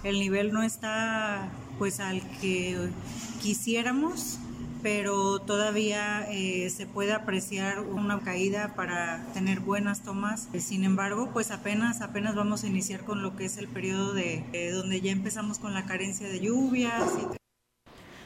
[0.02, 1.48] El nivel no está
[1.78, 2.90] pues al que
[3.40, 4.38] quisiéramos
[4.83, 10.49] pero todavía eh, se puede apreciar una caída para tener buenas tomas.
[10.59, 14.45] Sin embargo, pues apenas, apenas vamos a iniciar con lo que es el periodo de
[14.53, 17.03] eh, donde ya empezamos con la carencia de lluvias.
[17.20, 17.45] Y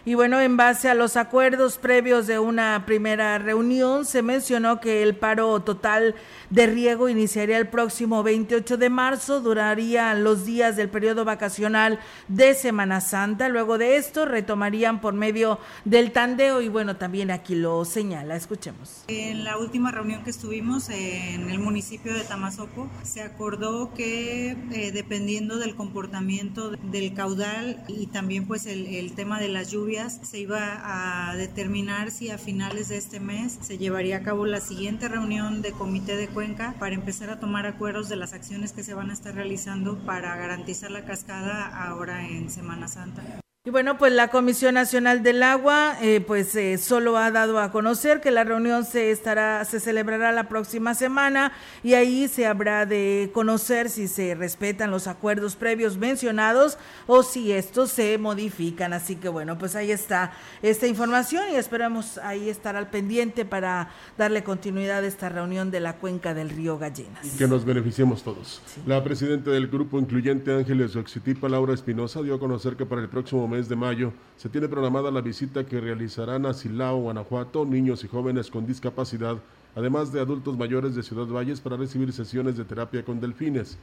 [0.04, 5.02] y bueno, en base a los acuerdos previos de una primera reunión, se mencionó que
[5.02, 6.14] el paro total
[6.48, 12.54] de riego iniciaría el próximo 28 de marzo, duraría los días del periodo vacacional de
[12.54, 13.48] Semana Santa.
[13.48, 18.36] Luego de esto, retomarían por medio del tandeo y bueno, también aquí lo señala.
[18.36, 19.04] Escuchemos.
[19.08, 24.92] En la última reunión que estuvimos en el municipio de Tamazopo, se acordó que eh,
[24.92, 30.38] dependiendo del comportamiento del caudal y también pues el, el tema de las lluvias, se
[30.38, 35.08] iba a determinar si a finales de este mes se llevaría a cabo la siguiente
[35.08, 38.94] reunión de comité de Cuenca para empezar a tomar acuerdos de las acciones que se
[38.94, 43.40] van a estar realizando para garantizar la cascada ahora en Semana Santa.
[43.66, 47.70] Y bueno, pues la Comisión Nacional del Agua, eh, pues eh, solo ha dado a
[47.70, 51.52] conocer que la reunión se estará, se celebrará la próxima semana
[51.82, 57.52] y ahí se habrá de conocer si se respetan los acuerdos previos mencionados o si
[57.52, 58.94] estos se modifican.
[58.94, 60.32] Así que bueno, pues ahí está
[60.62, 65.80] esta información y esperamos ahí estar al pendiente para darle continuidad a esta reunión de
[65.80, 67.26] la cuenca del río Gallenas.
[67.26, 68.62] Y que nos beneficiemos todos.
[68.86, 73.10] La presidenta del grupo incluyente Ángeles Oxitipa, Laura Espinosa, dio a conocer que para el
[73.10, 78.04] próximo mes de mayo se tiene programada la visita que realizarán a Silao, Guanajuato, niños
[78.04, 79.36] y jóvenes con discapacidad,
[79.74, 83.76] además de adultos mayores de Ciudad Valles para recibir sesiones de terapia con delfines.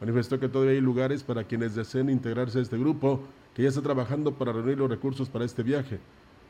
[0.00, 3.20] Manifestó que todavía hay lugares para quienes deseen integrarse a este grupo,
[3.54, 5.98] que ya está trabajando para reunir los recursos para este viaje.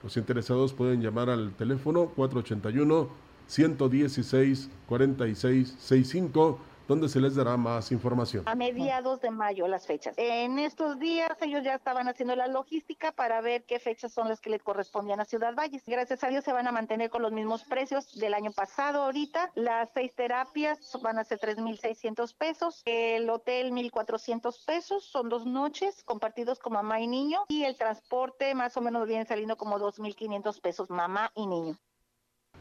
[0.02, 3.08] Los interesados pueden llamar al teléfono 481
[3.46, 8.44] 116 4665 donde se les dará más información.
[8.46, 10.14] A mediados de mayo las fechas.
[10.16, 14.40] En estos días ellos ya estaban haciendo la logística para ver qué fechas son las
[14.40, 15.82] que le correspondían a Ciudad Valles.
[15.86, 19.50] Gracias a Dios se van a mantener con los mismos precios del año pasado ahorita.
[19.54, 22.82] Las seis terapias van a ser 3.600 pesos.
[22.84, 25.04] El hotel 1.400 pesos.
[25.04, 27.44] Son dos noches compartidos con mamá y niño.
[27.48, 31.78] Y el transporte más o menos viene saliendo como 2.500 pesos mamá y niño.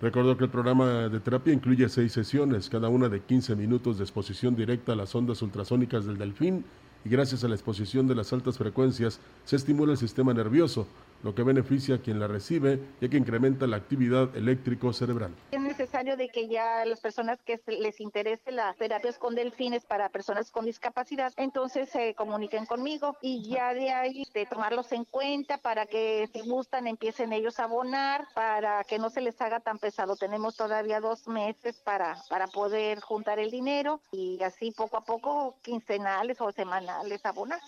[0.04, 4.04] Recordó que el programa de terapia incluye seis sesiones, cada una de 15 minutos de
[4.04, 6.66] exposición directa a las ondas ultrasónicas del delfín
[7.06, 10.88] y gracias a la exposición de las altas frecuencias se estimula el sistema nervioso,
[11.24, 15.34] lo que beneficia a quien la recibe, ya que incrementa la actividad eléctrico-cerebral.
[15.52, 20.10] Es necesario de que ya las personas que les interese las terapias con delfines para
[20.10, 25.58] personas con discapacidad, entonces se comuniquen conmigo y ya de ahí de tomarlos en cuenta
[25.58, 29.80] para que si gustan empiecen ellos a abonar, para que no se les haga tan
[29.80, 30.16] pesado.
[30.16, 35.56] Tenemos todavía dos meses para, para poder juntar el dinero y así poco a poco
[35.62, 37.60] quincenales o semanales abonar.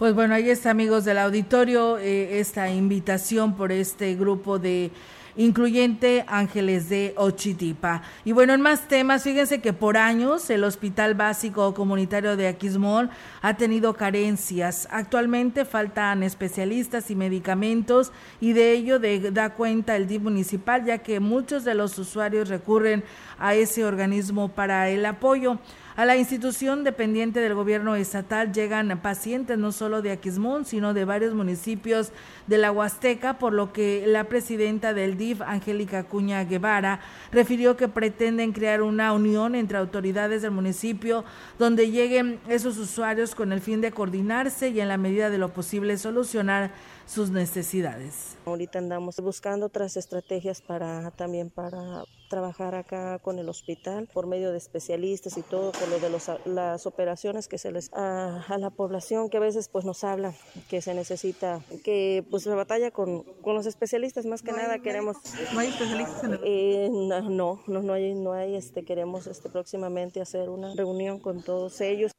[0.00, 4.90] Pues bueno, ahí está, amigos del auditorio, eh, esta invitación por este grupo de
[5.36, 8.00] incluyente Ángeles de Ochitipa.
[8.24, 13.10] Y bueno, en más temas, fíjense que por años el Hospital Básico Comunitario de Aquismón
[13.42, 14.88] ha tenido carencias.
[14.90, 18.98] Actualmente faltan especialistas y medicamentos y de ello
[19.32, 23.04] da cuenta el DIF municipal, ya que muchos de los usuarios recurren
[23.38, 25.58] a ese organismo para el apoyo.
[26.00, 31.04] A la institución dependiente del gobierno estatal llegan pacientes no solo de Aquismón, sino de
[31.04, 32.10] varios municipios
[32.46, 37.00] de la Huasteca, por lo que la presidenta del DIF, Angélica Cuña Guevara,
[37.32, 41.22] refirió que pretenden crear una unión entre autoridades del municipio
[41.58, 45.50] donde lleguen esos usuarios con el fin de coordinarse y en la medida de lo
[45.50, 46.70] posible solucionar
[47.10, 48.36] sus necesidades.
[48.46, 54.52] Ahorita andamos buscando otras estrategias para también para trabajar acá con el hospital por medio
[54.52, 58.58] de especialistas y todo por lo de los, las operaciones que se les a, a,
[58.58, 60.32] la población que a veces pues nos habla
[60.68, 64.74] que se necesita que pues la batalla con, con los especialistas más que no nada
[64.74, 65.16] hay, queremos
[65.52, 66.40] no hay especialistas en el...
[66.44, 71.18] eh, no, no no no hay no hay este queremos este próximamente hacer una reunión
[71.18, 72.12] con todos ellos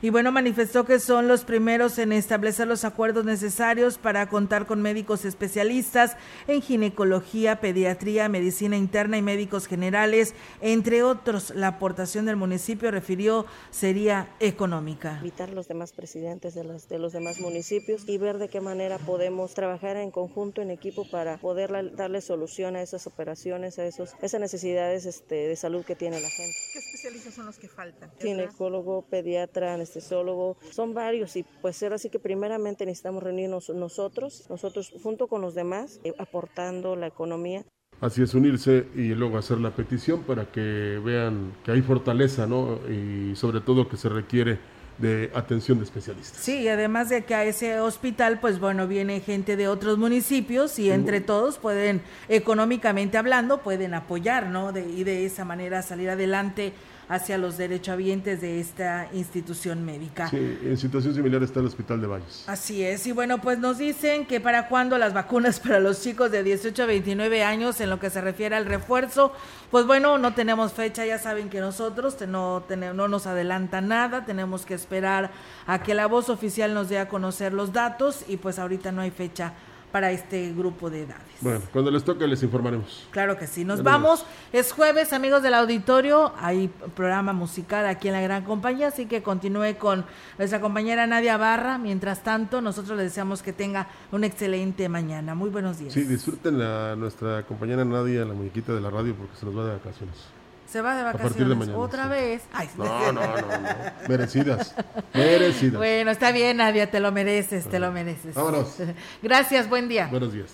[0.00, 4.80] y bueno, manifestó que son los primeros en establecer los acuerdos necesarios para contar con
[4.80, 11.50] médicos especialistas en ginecología, pediatría, medicina interna y médicos generales, entre otros.
[11.50, 15.16] La aportación del municipio, refirió, sería económica.
[15.18, 18.60] Invitar a los demás presidentes de los, de los demás municipios y ver de qué
[18.60, 23.86] manera podemos trabajar en conjunto, en equipo, para poder darle solución a esas operaciones, a
[23.86, 26.56] esos, esas necesidades este, de salud que tiene la gente.
[26.72, 28.10] ¿Qué especialistas son los que faltan?
[28.20, 34.92] Ginecólogo, pediatra, anestesiólogo, son varios y pues era así que primeramente necesitamos reunirnos nosotros, nosotros
[35.02, 37.64] junto con los demás, eh, aportando la economía.
[38.00, 42.78] Así es, unirse y luego hacer la petición para que vean que hay fortaleza, ¿no?
[42.88, 44.58] Y sobre todo que se requiere
[44.98, 46.40] de atención de especialistas.
[46.40, 50.78] Sí, y además de que a ese hospital, pues bueno, viene gente de otros municipios
[50.78, 54.72] y entre todos pueden, económicamente hablando, pueden apoyar, ¿no?
[54.72, 56.72] De, y de esa manera salir adelante
[57.08, 60.28] hacia los derechohabientes de esta institución médica.
[60.28, 62.44] Sí, en situación similar está el Hospital de Valles.
[62.46, 66.30] Así es, y bueno, pues nos dicen que para cuándo las vacunas para los chicos
[66.30, 69.32] de 18 a 29 años en lo que se refiere al refuerzo,
[69.70, 74.66] pues bueno, no tenemos fecha, ya saben que nosotros no, no nos adelanta nada, tenemos
[74.66, 75.30] que esperar
[75.66, 79.02] a que la voz oficial nos dé a conocer los datos y pues ahorita no
[79.02, 79.54] hay fecha
[79.92, 81.22] para este grupo de edades.
[81.40, 83.06] Bueno, cuando les toque les informaremos.
[83.10, 83.64] Claro que sí.
[83.64, 84.24] Nos vamos.
[84.52, 86.32] Es jueves, amigos del auditorio.
[86.40, 90.04] Hay programa musical aquí en la gran compañía, así que continúe con
[90.36, 91.78] nuestra compañera Nadia Barra.
[91.78, 95.34] Mientras tanto, nosotros les deseamos que tenga una excelente mañana.
[95.34, 95.92] Muy buenos días.
[95.92, 99.64] Sí, disfruten a nuestra compañera Nadia, la muñequita de la radio, porque se nos va
[99.64, 100.37] de vacaciones.
[100.70, 102.08] Se va de A partir vacaciones de mañana, otra sí.
[102.10, 102.42] vez.
[102.52, 103.68] Ay, No, no, no, no.
[104.08, 104.74] Merecidas.
[105.14, 105.76] Merecidas.
[105.78, 108.34] Bueno, está bien, Nadia, te lo mereces, te lo mereces.
[108.34, 108.76] Vámonos.
[109.22, 110.08] Gracias, buen día.
[110.08, 110.50] Buenos días.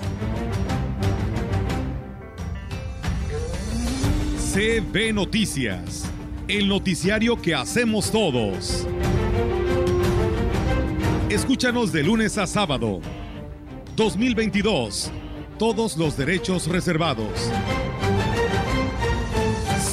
[4.52, 6.04] CB Noticias,
[6.46, 8.86] el noticiario que hacemos todos.
[11.28, 13.00] Escúchanos de lunes a sábado.
[13.96, 15.10] 2022.
[15.58, 17.50] Todos los derechos reservados.